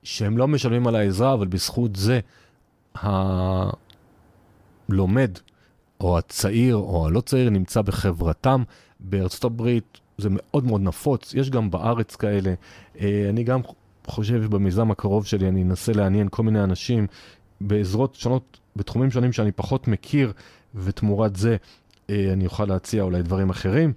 שהם 0.02 0.38
לא 0.38 0.48
משלמים 0.48 0.86
על 0.86 0.96
העזרה, 0.96 1.34
אבל 1.34 1.46
בזכות 1.46 1.96
זה 1.96 2.20
הלומד, 4.88 5.30
או 6.00 6.18
הצעיר, 6.18 6.76
או 6.76 7.06
הלא 7.06 7.20
צעיר, 7.20 7.50
נמצא 7.50 7.82
בחברתם. 7.82 8.62
בארצות 9.00 9.44
הברית 9.44 9.98
זה 10.18 10.28
מאוד 10.32 10.64
מאוד 10.64 10.80
נפוץ, 10.80 11.34
יש 11.34 11.50
גם 11.50 11.70
בארץ 11.70 12.16
כאלה. 12.16 12.54
אה, 13.00 13.26
אני 13.28 13.44
גם 13.44 13.60
חושב 14.06 14.42
שבמיזם 14.42 14.90
הקרוב 14.90 15.26
שלי 15.26 15.48
אני 15.48 15.62
אנסה 15.62 15.92
לעניין 15.92 16.28
כל 16.30 16.42
מיני 16.42 16.64
אנשים 16.64 17.06
בעזרות 17.60 18.14
שונות, 18.14 18.60
בתחומים 18.76 19.10
שונים 19.10 19.32
שאני 19.32 19.52
פחות 19.52 19.88
מכיר, 19.88 20.32
ותמורת 20.74 21.36
זה 21.36 21.56
אני 22.08 22.44
אוכל 22.46 22.64
להציע 22.64 23.02
אולי 23.02 23.22
דברים 23.22 23.50
אחרים. 23.50 23.92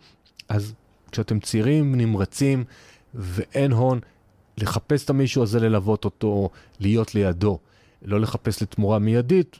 אז 0.49 0.73
כשאתם 1.11 1.39
צעירים, 1.39 1.95
נמרצים 1.95 2.63
ואין 3.13 3.71
הון, 3.71 3.99
לחפש 4.57 5.05
את 5.05 5.09
המישהו 5.09 5.43
הזה, 5.43 5.59
ללוות 5.59 6.05
אותו, 6.05 6.49
להיות 6.79 7.15
לידו. 7.15 7.59
לא 8.05 8.19
לחפש 8.19 8.61
לתמורה 8.61 8.99
מיידית, 8.99 9.59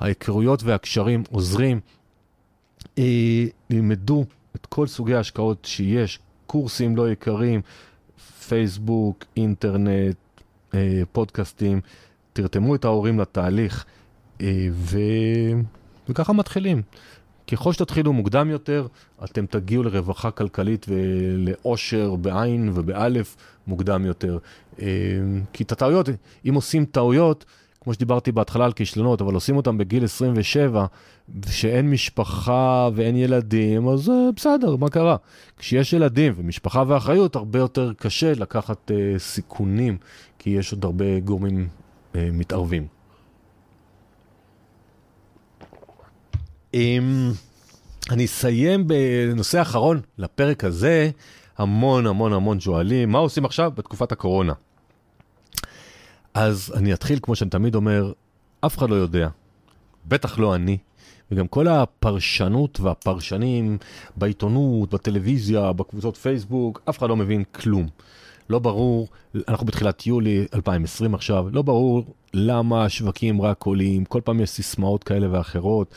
ההיכרויות 0.00 0.62
והקשרים 0.62 1.22
עוזרים. 1.30 1.80
אה, 2.98 3.44
ללמדו 3.70 4.24
את 4.56 4.66
כל 4.66 4.86
סוגי 4.86 5.14
ההשקעות 5.14 5.64
שיש, 5.64 6.18
קורסים 6.46 6.96
לא 6.96 7.10
יקרים, 7.10 7.60
פייסבוק, 8.48 9.24
אינטרנט, 9.36 10.16
אה, 10.74 11.02
פודקאסטים, 11.12 11.80
תרתמו 12.32 12.74
את 12.74 12.84
ההורים 12.84 13.20
לתהליך, 13.20 13.84
ו... 14.72 14.98
וככה 16.08 16.32
מתחילים. 16.32 16.82
ככל 17.52 17.72
שתתחילו 17.72 18.12
מוקדם 18.12 18.50
יותר, 18.50 18.86
אתם 19.24 19.46
תגיעו 19.46 19.82
לרווחה 19.82 20.30
כלכלית 20.30 20.86
ולאושר 20.88 22.16
בעין 22.16 22.70
ובאלף 22.74 23.36
מוקדם 23.66 24.04
יותר. 24.04 24.38
אה, 24.80 24.86
כי 25.52 25.64
את 25.64 25.72
הטעויות, 25.72 26.08
אם 26.48 26.54
עושים 26.54 26.84
טעויות, 26.84 27.44
כמו 27.80 27.94
שדיברתי 27.94 28.32
בהתחלה 28.32 28.64
על 28.64 28.72
כישלונות, 28.72 29.20
אבל 29.20 29.34
עושים 29.34 29.56
אותם 29.56 29.78
בגיל 29.78 30.04
27, 30.04 30.86
שאין 31.50 31.90
משפחה 31.90 32.88
ואין 32.94 33.16
ילדים, 33.16 33.88
אז 33.88 34.08
uh, 34.08 34.12
בסדר, 34.36 34.76
מה 34.76 34.88
קרה? 34.88 35.16
כשיש 35.58 35.92
ילדים 35.92 36.32
ומשפחה 36.36 36.84
ואחריות, 36.86 37.36
הרבה 37.36 37.58
יותר 37.58 37.92
קשה 37.96 38.32
לקחת 38.34 38.90
uh, 38.90 39.18
סיכונים, 39.18 39.96
כי 40.38 40.50
יש 40.50 40.72
עוד 40.72 40.84
הרבה 40.84 41.20
גורמים 41.20 41.68
מתערבים. 42.14 42.97
אני 48.10 48.24
אסיים 48.24 48.86
בנושא 48.88 49.62
אחרון 49.62 50.00
לפרק 50.18 50.64
הזה, 50.64 51.10
המון 51.58 52.06
המון 52.06 52.32
המון 52.32 52.60
שואלים, 52.60 53.10
מה 53.12 53.18
עושים 53.18 53.44
עכשיו 53.44 53.72
בתקופת 53.74 54.12
הקורונה? 54.12 54.52
אז 56.34 56.72
אני 56.76 56.92
אתחיל, 56.94 57.18
כמו 57.22 57.36
שאני 57.36 57.50
תמיד 57.50 57.74
אומר, 57.74 58.12
אף 58.60 58.78
אחד 58.78 58.90
לא 58.90 58.94
יודע, 58.94 59.28
בטח 60.06 60.38
לא 60.38 60.54
אני, 60.54 60.78
וגם 61.30 61.46
כל 61.46 61.68
הפרשנות 61.68 62.80
והפרשנים 62.80 63.78
בעיתונות, 64.16 64.94
בטלוויזיה, 64.94 65.72
בקבוצות 65.72 66.16
פייסבוק, 66.16 66.82
אף 66.88 66.98
אחד 66.98 67.08
לא 67.08 67.16
מבין 67.16 67.44
כלום. 67.44 67.88
לא 68.50 68.58
ברור, 68.58 69.08
אנחנו 69.48 69.66
בתחילת 69.66 70.06
יולי 70.06 70.46
2020 70.54 71.14
עכשיו, 71.14 71.46
לא 71.52 71.62
ברור 71.62 72.04
למה 72.34 72.84
השווקים 72.84 73.42
רק 73.42 73.62
עולים, 73.62 74.04
כל 74.04 74.20
פעם 74.24 74.40
יש 74.40 74.50
סיסמאות 74.50 75.04
כאלה 75.04 75.26
ואחרות. 75.30 75.94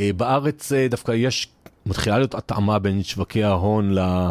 אה, 0.00 0.10
בארץ 0.16 0.72
אה, 0.72 0.88
דווקא 0.88 1.12
יש, 1.12 1.48
מתחילה 1.86 2.18
להיות 2.18 2.34
התאמה 2.34 2.78
בין 2.78 3.02
שווקי 3.02 3.44
ההון 3.44 3.94
ל... 3.94 4.28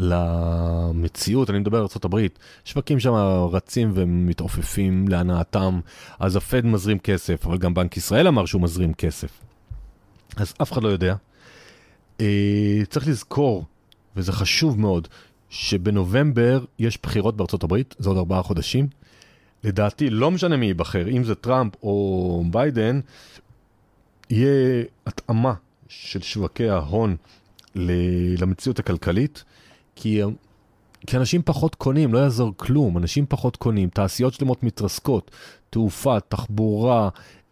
למציאות, 0.00 1.50
אני 1.50 1.58
מדבר 1.58 1.78
על 1.78 1.86
ארה"ב, 2.04 2.26
שווקים 2.64 3.00
שם 3.00 3.12
רצים 3.52 3.90
ומתעופפים 3.94 5.08
להנאתם, 5.08 5.80
אז 6.18 6.36
הפד 6.36 6.66
מזרים 6.66 6.98
כסף, 6.98 7.46
אבל 7.46 7.58
גם 7.58 7.74
בנק 7.74 7.96
ישראל 7.96 8.28
אמר 8.28 8.46
שהוא 8.46 8.62
מזרים 8.62 8.94
כסף. 8.94 9.40
אז 10.36 10.54
אף 10.62 10.72
אחד 10.72 10.82
לא 10.82 10.88
יודע. 10.88 11.14
אה, 12.20 12.80
צריך 12.88 13.08
לזכור, 13.08 13.64
וזה 14.16 14.32
חשוב 14.32 14.80
מאוד, 14.80 15.08
שבנובמבר 15.50 16.64
יש 16.78 16.98
בחירות 17.02 17.62
הברית, 17.62 17.94
זה 17.98 18.08
עוד 18.08 18.18
ארבעה 18.18 18.42
חודשים. 18.42 18.88
לדעתי, 19.64 20.10
לא 20.10 20.30
משנה 20.30 20.56
מי 20.56 20.66
ייבחר, 20.66 21.08
אם 21.08 21.24
זה 21.24 21.34
טראמפ 21.34 21.72
או 21.82 22.44
ביידן, 22.50 23.00
יהיה 24.30 24.84
התאמה 25.06 25.54
של 25.88 26.22
שווקי 26.22 26.68
ההון 26.68 27.16
למציאות 28.38 28.78
הכלכלית, 28.78 29.44
כי, 29.96 30.20
כי 31.06 31.16
אנשים 31.16 31.42
פחות 31.44 31.74
קונים, 31.74 32.14
לא 32.14 32.18
יעזור 32.18 32.52
כלום, 32.56 32.98
אנשים 32.98 33.26
פחות 33.28 33.56
קונים, 33.56 33.88
תעשיות 33.88 34.34
שלמות 34.34 34.62
מתרסקות, 34.62 35.30
תעופה, 35.70 36.20
תחבורה, 36.20 37.08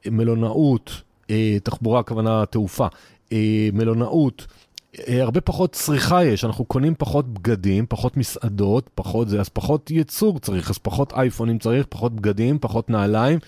מלונאות, 0.07 1.03
אה, 1.31 1.57
תחבורה 1.63 2.01
הכוונה 2.01 2.47
תעופה, 2.47 2.87
אה, 3.33 3.69
מלונאות, 3.73 4.47
אה, 5.09 5.23
הרבה 5.23 5.41
פחות 5.41 5.73
צריכה 5.73 6.25
יש, 6.25 6.45
אנחנו 6.45 6.65
קונים 6.65 6.95
פחות 6.99 7.29
בגדים, 7.29 7.87
פחות 7.89 8.17
מסעדות, 8.17 8.91
פחות 8.95 9.29
זה, 9.29 9.41
אז 9.41 9.49
פחות 9.49 9.91
ייצור 9.91 10.39
צריך, 10.39 10.71
אז 10.71 10.79
פחות 10.79 11.13
אייפונים 11.13 11.59
צריך, 11.59 11.87
פחות 11.89 12.13
בגדים, 12.13 12.59
פחות 12.59 12.91
נעליים, 12.91 13.39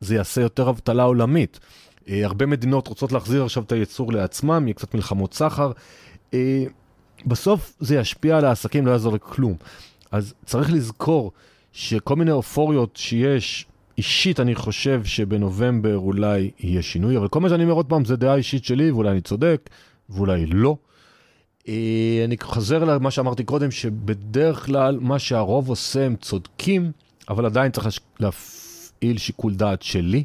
זה 0.00 0.14
יעשה 0.14 0.40
יותר 0.40 0.70
אבטלה 0.70 1.02
עולמית. 1.02 1.60
אה, 2.08 2.24
הרבה 2.24 2.46
מדינות 2.46 2.88
רוצות 2.88 3.12
להחזיר 3.12 3.44
עכשיו 3.44 3.62
את 3.62 3.72
הייצור 3.72 4.12
לעצמם, 4.12 4.62
יהיה 4.66 4.74
קצת 4.74 4.94
מלחמות 4.94 5.34
סחר. 5.34 5.72
אה, 6.34 6.64
בסוף 7.26 7.72
זה 7.80 7.96
ישפיע 7.96 8.38
על 8.38 8.44
העסקים, 8.44 8.86
לא 8.86 8.90
יעזור 8.90 9.12
לכלום. 9.12 9.54
אז 10.12 10.34
צריך 10.44 10.72
לזכור 10.72 11.32
שכל 11.72 12.16
מיני 12.16 12.30
אופוריות 12.30 12.96
שיש, 12.96 13.66
אישית 13.98 14.40
אני 14.40 14.54
חושב 14.54 15.04
שבנובמבר 15.04 15.96
אולי 15.96 16.50
יהיה 16.60 16.82
שינוי, 16.82 17.16
אבל 17.16 17.28
כל 17.28 17.40
מה 17.40 17.48
שאני 17.48 17.62
אומר 17.62 17.74
עוד 17.74 17.86
פעם 17.86 18.04
זה 18.04 18.16
דעה 18.16 18.34
אישית 18.34 18.64
שלי, 18.64 18.90
ואולי 18.90 19.10
אני 19.10 19.20
צודק, 19.20 19.70
ואולי 20.10 20.46
לא. 20.46 20.76
אה, 21.68 22.22
אני 22.24 22.36
חוזר 22.42 22.84
למה 22.84 23.10
שאמרתי 23.10 23.44
קודם, 23.44 23.70
שבדרך 23.70 24.66
כלל 24.66 24.98
מה 25.00 25.18
שהרוב 25.18 25.68
עושה 25.68 26.06
הם 26.06 26.16
צודקים, 26.16 26.92
אבל 27.28 27.46
עדיין 27.46 27.72
צריך 27.72 27.98
להפעיל 28.20 29.18
שיקול 29.18 29.54
דעת 29.54 29.82
שלי. 29.82 30.24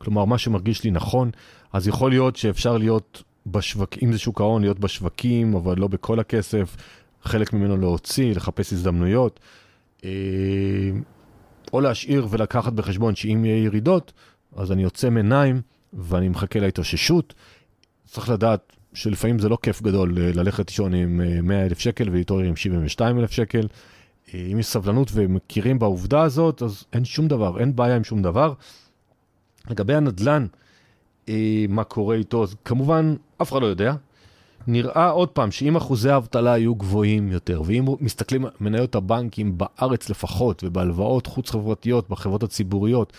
כלומר, 0.00 0.24
מה 0.24 0.38
שמרגיש 0.38 0.84
לי 0.84 0.90
נכון, 0.90 1.30
אז 1.72 1.88
יכול 1.88 2.10
להיות 2.10 2.36
שאפשר 2.36 2.76
להיות 2.76 3.22
בשווקים, 3.46 4.08
אם 4.08 4.12
זה 4.12 4.18
שוק 4.18 4.40
ההון, 4.40 4.62
להיות 4.62 4.78
בשווקים, 4.78 5.54
אבל 5.54 5.78
לא 5.78 5.88
בכל 5.88 6.20
הכסף, 6.20 6.76
חלק 7.22 7.52
ממנו 7.52 7.76
להוציא, 7.76 8.34
לחפש 8.34 8.72
הזדמנויות, 8.72 9.40
אה, 10.04 10.10
או 11.72 11.80
להשאיר 11.80 12.26
ולקחת 12.30 12.72
בחשבון 12.72 13.14
שאם 13.14 13.44
יהיה 13.44 13.64
ירידות, 13.64 14.12
אז 14.56 14.72
אני 14.72 14.82
יוצא 14.82 15.10
מעיניים 15.10 15.60
ואני 15.92 16.28
מחכה 16.28 16.60
להתאוששות. 16.60 17.34
צריך 18.06 18.28
לדעת 18.28 18.76
שלפעמים 18.94 19.38
זה 19.38 19.48
לא 19.48 19.58
כיף 19.62 19.82
גדול 19.82 20.18
אה, 20.18 20.30
ללכת 20.34 20.70
לישון 20.70 20.94
עם 20.94 21.20
100 21.46 21.56
אה, 21.56 21.66
אלף 21.66 21.78
שקל 21.78 22.08
ולהתעורר 22.08 22.44
עם 22.44 22.56
72 22.56 23.18
אלף 23.18 23.30
שקל. 23.30 23.66
אם 24.34 24.58
יש 24.58 24.66
סבלנות 24.66 25.10
ומכירים 25.14 25.78
בעובדה 25.78 26.22
הזאת, 26.22 26.62
אז 26.62 26.84
אין 26.92 27.04
שום 27.04 27.28
דבר, 27.28 27.60
אין 27.60 27.76
בעיה 27.76 27.96
עם 27.96 28.04
שום 28.04 28.22
דבר. 28.22 28.54
לגבי 29.70 29.94
הנדל"ן, 29.94 30.46
אה, 31.28 31.64
מה 31.68 31.84
קורה 31.84 32.16
איתו, 32.16 32.42
אז 32.42 32.54
כמובן, 32.64 33.14
אף 33.42 33.52
אחד 33.52 33.62
לא 33.62 33.66
יודע. 33.66 33.94
נראה 34.66 35.10
עוד 35.10 35.28
פעם 35.28 35.50
שאם 35.50 35.76
אחוזי 35.76 36.10
האבטלה 36.10 36.52
היו 36.52 36.74
גבוהים 36.74 37.32
יותר, 37.32 37.62
ואם 37.64 37.84
מסתכלים 38.00 38.44
על 38.44 38.50
מניות 38.60 38.94
הבנקים 38.94 39.58
בארץ 39.58 40.10
לפחות, 40.10 40.64
ובהלוואות 40.64 41.26
חוץ-חברתיות, 41.26 42.08
בחברות 42.08 42.42
הציבוריות, 42.42 43.12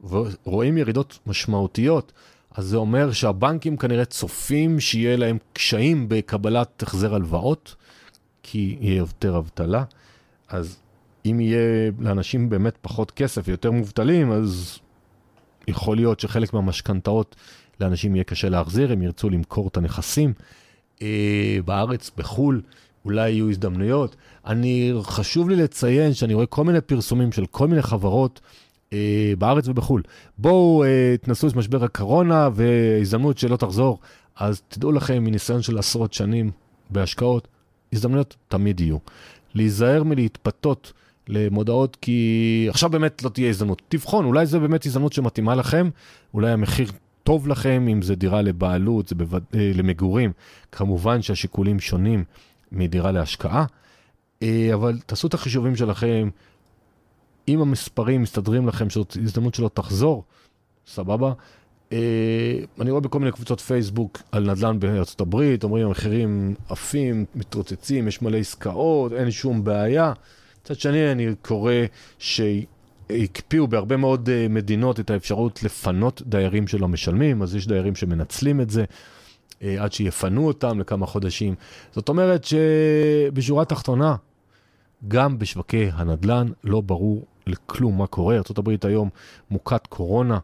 ורואים 0.00 0.78
ירידות 0.78 1.18
משמעותיות, 1.26 2.12
אז 2.54 2.64
זה 2.64 2.76
אומר 2.76 3.12
שהבנקים 3.12 3.76
כנראה 3.76 4.04
צופים 4.04 4.80
שיהיה 4.80 5.16
להם 5.16 5.38
קשיים 5.52 6.08
בקבלת 6.08 6.82
החזר 6.82 7.14
הלוואות, 7.14 7.74
כי 8.42 8.76
יהיה 8.80 8.96
יותר 8.96 9.38
אבטלה. 9.38 9.84
אז 10.48 10.76
אם 11.26 11.40
יהיה 11.40 11.90
לאנשים 11.98 12.50
באמת 12.50 12.78
פחות 12.80 13.10
כסף 13.10 13.42
ויותר 13.44 13.70
מובטלים, 13.70 14.32
אז 14.32 14.78
יכול 15.68 15.96
להיות 15.96 16.20
שחלק 16.20 16.52
מהמשכנתאות 16.52 17.36
לאנשים 17.80 18.14
יהיה 18.14 18.24
קשה 18.24 18.48
להחזיר, 18.48 18.92
הם 18.92 19.02
ירצו 19.02 19.30
למכור 19.30 19.68
את 19.68 19.76
הנכסים 19.76 20.32
אה, 21.02 21.58
בארץ, 21.64 22.10
בחו"ל, 22.16 22.62
אולי 23.04 23.30
יהיו 23.30 23.50
הזדמנויות. 23.50 24.16
אני, 24.46 24.92
חשוב 25.02 25.48
לי 25.48 25.56
לציין 25.56 26.14
שאני 26.14 26.34
רואה 26.34 26.46
כל 26.46 26.64
מיני 26.64 26.80
פרסומים 26.80 27.32
של 27.32 27.46
כל 27.46 27.68
מיני 27.68 27.82
חברות 27.82 28.40
אה, 28.92 29.32
בארץ 29.38 29.68
ובחו"ל. 29.68 30.02
בואו 30.38 30.84
אה, 30.84 31.14
תנסו 31.22 31.48
את 31.48 31.56
משבר 31.56 31.84
הקורונה 31.84 32.48
והזדמנות 32.54 33.38
שלא 33.38 33.56
תחזור. 33.56 33.98
אז 34.36 34.62
תדעו 34.68 34.92
לכם, 34.92 35.24
מניסיון 35.24 35.62
של 35.62 35.78
עשרות 35.78 36.12
שנים 36.12 36.50
בהשקעות, 36.90 37.48
הזדמנויות 37.92 38.36
תמיד 38.48 38.80
יהיו. 38.80 38.96
להיזהר 39.54 40.02
מלהתפתות 40.02 40.92
למודעות, 41.28 41.96
כי 42.00 42.66
עכשיו 42.70 42.90
באמת 42.90 43.22
לא 43.22 43.28
תהיה 43.28 43.48
הזדמנות. 43.48 43.82
תבחון, 43.88 44.24
אולי 44.24 44.46
זו 44.46 44.60
באמת 44.60 44.86
הזדמנות 44.86 45.12
שמתאימה 45.12 45.54
לכם, 45.54 45.88
אולי 46.34 46.50
המחיר 46.50 46.90
טוב 47.24 47.48
לכם, 47.48 47.86
אם 47.88 48.02
זה 48.02 48.14
דירה 48.14 48.42
לבעלות, 48.42 49.08
זה 49.08 49.14
בווד... 49.14 49.44
אה, 49.54 49.72
למגורים. 49.74 50.32
כמובן 50.72 51.22
שהשיקולים 51.22 51.80
שונים 51.80 52.24
מדירה 52.72 53.12
להשקעה, 53.12 53.64
אה, 54.42 54.70
אבל 54.74 54.98
תעשו 55.06 55.26
את 55.26 55.34
החישובים 55.34 55.76
שלכם. 55.76 56.28
אם 57.48 57.60
המספרים 57.60 58.22
מסתדרים 58.22 58.68
לכם 58.68 58.90
שזאת 58.90 59.16
הזדמנות 59.22 59.54
שלא 59.54 59.70
תחזור, 59.74 60.24
סבבה. 60.86 61.32
אה, 61.92 62.58
אני 62.80 62.90
רואה 62.90 63.00
בכל 63.00 63.18
מיני 63.18 63.32
קבוצות 63.32 63.60
פייסבוק 63.60 64.22
על 64.32 64.50
נדל"ן 64.50 64.80
בארצות 64.80 65.20
הברית, 65.20 65.64
אומרים 65.64 65.86
המחירים 65.86 66.54
עפים, 66.68 67.24
מתרוצצים, 67.34 68.08
יש 68.08 68.22
מלא 68.22 68.36
עסקאות, 68.36 69.12
אין 69.12 69.30
שום 69.30 69.64
בעיה. 69.64 70.12
מצד 70.64 70.80
שני, 70.80 71.12
אני 71.12 71.26
קורא 71.42 71.72
שהקפיאו 72.18 73.68
בהרבה 73.68 73.96
מאוד 73.96 74.28
אה, 74.28 74.46
מדינות 74.50 75.00
את 75.00 75.10
האפשרות 75.10 75.62
לפנות 75.62 76.22
דיירים 76.26 76.68
שלא 76.68 76.88
משלמים, 76.88 77.42
אז 77.42 77.54
יש 77.54 77.66
דיירים 77.66 77.94
שמנצלים 77.94 78.60
את 78.60 78.70
זה 78.70 78.84
אה, 79.62 79.76
עד 79.84 79.92
שיפנו 79.92 80.46
אותם 80.46 80.80
לכמה 80.80 81.06
חודשים. 81.06 81.54
זאת 81.92 82.08
אומרת 82.08 82.44
שבשורה 82.44 83.62
התחתונה, 83.62 84.16
גם 85.08 85.38
בשווקי 85.38 85.90
הנדל"ן 85.92 86.46
לא 86.64 86.80
ברור 86.80 87.26
לכלום 87.46 87.98
מה 87.98 88.06
קורה. 88.06 88.36
ארה"ב 88.36 88.70
היום 88.86 89.08
מוכת 89.50 89.86
קורונה. 89.86 90.38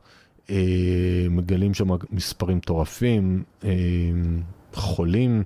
אה, 0.50 1.26
מגלים 1.30 1.74
שם 1.74 1.88
מספרים 2.10 2.56
מטורפים, 2.56 3.42
חולים, 4.74 5.42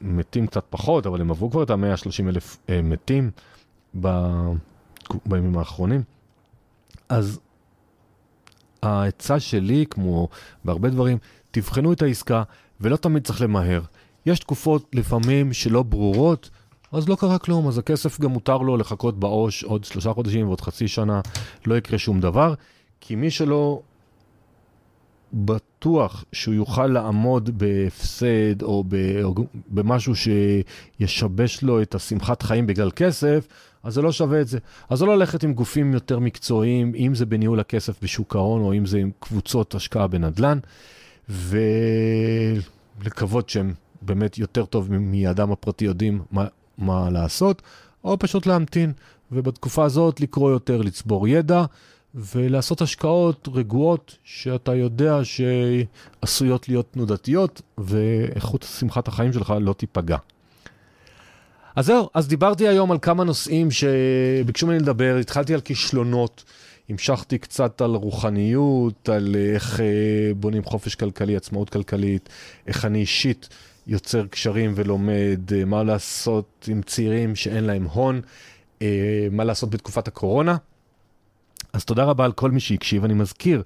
מתים 0.00 0.46
קצת 0.46 0.64
פחות, 0.70 1.06
אבל 1.06 1.20
הם 1.20 1.30
עברו 1.30 1.50
כבר 1.50 1.62
את 1.62 1.70
ה-130 1.70 2.28
אלף 2.28 2.56
מתים 2.82 3.30
בימים 3.94 5.58
האחרונים. 5.58 6.02
אז 7.08 7.40
העצה 8.82 9.40
שלי, 9.40 9.84
כמו 9.90 10.28
בהרבה 10.64 10.90
דברים, 10.90 11.18
תבחנו 11.50 11.92
את 11.92 12.02
העסקה, 12.02 12.42
ולא 12.80 12.96
תמיד 12.96 13.24
צריך 13.24 13.42
למהר. 13.42 13.82
יש 14.26 14.38
תקופות 14.38 14.86
לפעמים 14.92 15.52
שלא 15.52 15.82
ברורות, 15.82 16.50
אז 16.92 17.08
לא 17.08 17.16
קרה 17.16 17.38
כלום, 17.38 17.68
אז 17.68 17.78
הכסף 17.78 18.20
גם 18.20 18.30
מותר 18.30 18.58
לו 18.58 18.76
לחכות 18.76 19.20
בעו"ש 19.20 19.64
עוד 19.64 19.84
שלושה 19.84 20.12
חודשים 20.12 20.46
ועוד 20.46 20.60
חצי 20.60 20.88
שנה, 20.88 21.20
לא 21.66 21.78
יקרה 21.78 21.98
שום 21.98 22.20
דבר, 22.20 22.54
כי 23.00 23.14
מי 23.14 23.30
שלא 23.30 23.80
בטוח 25.32 26.24
שהוא 26.32 26.54
יוכל 26.54 26.86
לעמוד 26.86 27.58
בהפסד 27.58 28.62
או 28.62 28.84
במשהו 29.68 30.12
שישבש 30.16 31.62
לו 31.62 31.82
את 31.82 31.94
השמחת 31.94 32.42
חיים 32.42 32.66
בגלל 32.66 32.90
כסף, 32.90 33.46
אז 33.82 33.94
זה 33.94 34.02
לא 34.02 34.12
שווה 34.12 34.40
את 34.40 34.48
זה. 34.48 34.58
אז 34.88 35.02
לא 35.02 35.16
ללכת 35.16 35.42
עם 35.42 35.54
גופים 35.54 35.94
יותר 35.94 36.18
מקצועיים, 36.18 36.92
אם 36.94 37.14
זה 37.14 37.26
בניהול 37.26 37.60
הכסף 37.60 38.02
בשוק 38.02 38.36
ההון 38.36 38.62
או 38.62 38.74
אם 38.74 38.86
זה 38.86 38.98
עם 38.98 39.10
קבוצות 39.20 39.74
השקעה 39.74 40.06
בנדל"ן, 40.06 40.58
ולקוות 42.98 43.48
שהם 43.48 43.72
באמת 44.02 44.38
יותר 44.38 44.64
טוב 44.64 44.88
מאדם 44.90 45.52
הפרטי 45.52 45.84
יודעים 45.84 46.22
מה, 46.30 46.46
מה 46.78 47.10
לעשות, 47.10 47.62
או 48.04 48.18
פשוט 48.18 48.46
להמתין, 48.46 48.92
ובתקופה 49.32 49.84
הזאת 49.84 50.20
לקרוא 50.20 50.50
יותר, 50.50 50.82
לצבור 50.82 51.28
ידע. 51.28 51.64
ולעשות 52.14 52.82
השקעות 52.82 53.48
רגועות 53.52 54.16
שאתה 54.24 54.74
יודע 54.74 55.20
שעשויות 55.24 56.68
להיות 56.68 56.92
תנודתיות 56.92 57.62
ואיכות 57.78 58.66
שמחת 58.78 59.08
החיים 59.08 59.32
שלך 59.32 59.54
לא 59.60 59.72
תיפגע. 59.72 60.16
אז 61.76 61.86
זהו, 61.86 62.10
אז 62.14 62.28
דיברתי 62.28 62.68
היום 62.68 62.92
על 62.92 62.98
כמה 63.02 63.24
נושאים 63.24 63.68
שביקשו 63.70 64.66
ממני 64.66 64.78
לדבר, 64.78 65.16
התחלתי 65.20 65.54
על 65.54 65.60
כישלונות, 65.60 66.44
המשכתי 66.88 67.38
קצת 67.38 67.80
על 67.80 67.94
רוחניות, 67.94 69.08
על 69.08 69.36
איך 69.54 69.80
אה, 69.80 69.86
בונים 70.36 70.64
חופש 70.64 70.94
כלכלי, 70.94 71.36
עצמאות 71.36 71.70
כלכלית, 71.70 72.28
איך 72.66 72.84
אני 72.84 72.98
אישית 72.98 73.48
יוצר 73.86 74.26
קשרים 74.26 74.72
ולומד, 74.76 75.40
אה, 75.54 75.64
מה 75.64 75.82
לעשות 75.82 76.68
עם 76.70 76.82
צעירים 76.82 77.36
שאין 77.36 77.64
להם 77.64 77.84
הון, 77.84 78.20
אה, 78.82 79.28
מה 79.30 79.44
לעשות 79.44 79.70
בתקופת 79.70 80.08
הקורונה. 80.08 80.56
אז 81.72 81.84
תודה 81.84 82.04
רבה 82.04 82.24
על 82.24 82.32
כל 82.32 82.50
מי 82.50 82.60
שהקשיב. 82.60 83.04
אני 83.04 83.14
מזכיר 83.14 83.62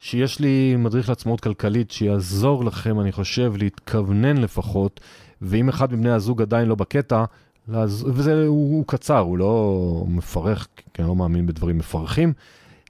שיש 0.00 0.40
לי 0.40 0.76
מדריך 0.76 1.08
לעצמאות 1.08 1.40
כלכלית 1.40 1.90
שיעזור 1.90 2.64
לכם, 2.64 3.00
אני 3.00 3.12
חושב, 3.12 3.52
להתכוונן 3.58 4.36
לפחות, 4.36 5.00
ואם 5.42 5.68
אחד 5.68 5.92
מבני 5.92 6.10
הזוג 6.10 6.42
עדיין 6.42 6.68
לא 6.68 6.74
בקטע. 6.74 7.24
וזה, 7.68 8.46
הוא, 8.46 8.76
הוא 8.76 8.84
קצר, 8.86 9.18
הוא 9.18 9.38
לא 9.38 10.04
מפרך, 10.08 10.68
כי 10.94 11.02
אני 11.02 11.08
לא 11.08 11.16
מאמין 11.16 11.46
בדברים 11.46 11.78
מפרכים. 11.78 12.32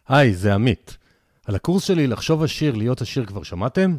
היי, 0.09 0.35
זה 0.35 0.55
עמית. 0.55 0.97
על 1.45 1.55
הקורס 1.55 1.85
שלי 1.85 2.07
לחשוב 2.07 2.43
עשיר, 2.43 2.75
להיות 2.75 3.01
עשיר 3.01 3.25
כבר 3.25 3.43
שמעתם? 3.43 3.97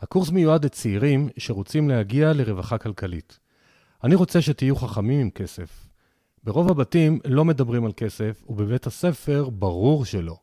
הקורס 0.00 0.30
מיועד 0.30 0.64
לצעירים 0.64 1.28
שרוצים 1.38 1.88
להגיע 1.88 2.32
לרווחה 2.32 2.78
כלכלית. 2.78 3.38
אני 4.04 4.14
רוצה 4.14 4.42
שתהיו 4.42 4.76
חכמים 4.76 5.20
עם 5.20 5.30
כסף. 5.30 5.85
ברוב 6.46 6.70
הבתים 6.70 7.18
לא 7.24 7.44
מדברים 7.44 7.84
על 7.84 7.92
כסף, 7.96 8.42
ובבית 8.48 8.86
הספר 8.86 9.48
ברור 9.52 10.04
שלא. 10.04 10.36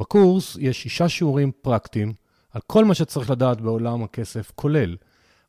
בקורס 0.00 0.56
יש 0.60 0.82
שישה 0.82 1.08
שיעורים 1.08 1.52
פרקטיים 1.62 2.12
על 2.50 2.60
כל 2.66 2.84
מה 2.84 2.94
שצריך 2.94 3.30
לדעת 3.30 3.60
בעולם 3.60 4.02
הכסף, 4.02 4.52
כולל 4.54 4.96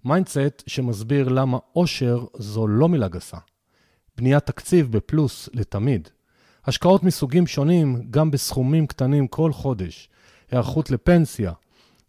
mindset 0.06 0.64
שמסביר 0.68 1.30
למה 1.30 1.58
עושר 1.74 2.26
זו 2.38 2.68
לא 2.68 2.90
מילה 2.90 3.08
גסה. 3.08 3.38
בניית 4.18 4.46
תקציב 4.46 4.92
בפלוס 4.92 5.50
לתמיד. 5.54 6.10
השקעות 6.66 7.04
מסוגים 7.04 7.48
שונים, 7.48 8.08
גם 8.10 8.32
בסכומים 8.32 8.88
קטנים 8.88 9.28
כל 9.28 9.54
חודש, 9.54 10.10
היערכות 10.52 10.92
לפנסיה, 10.92 11.52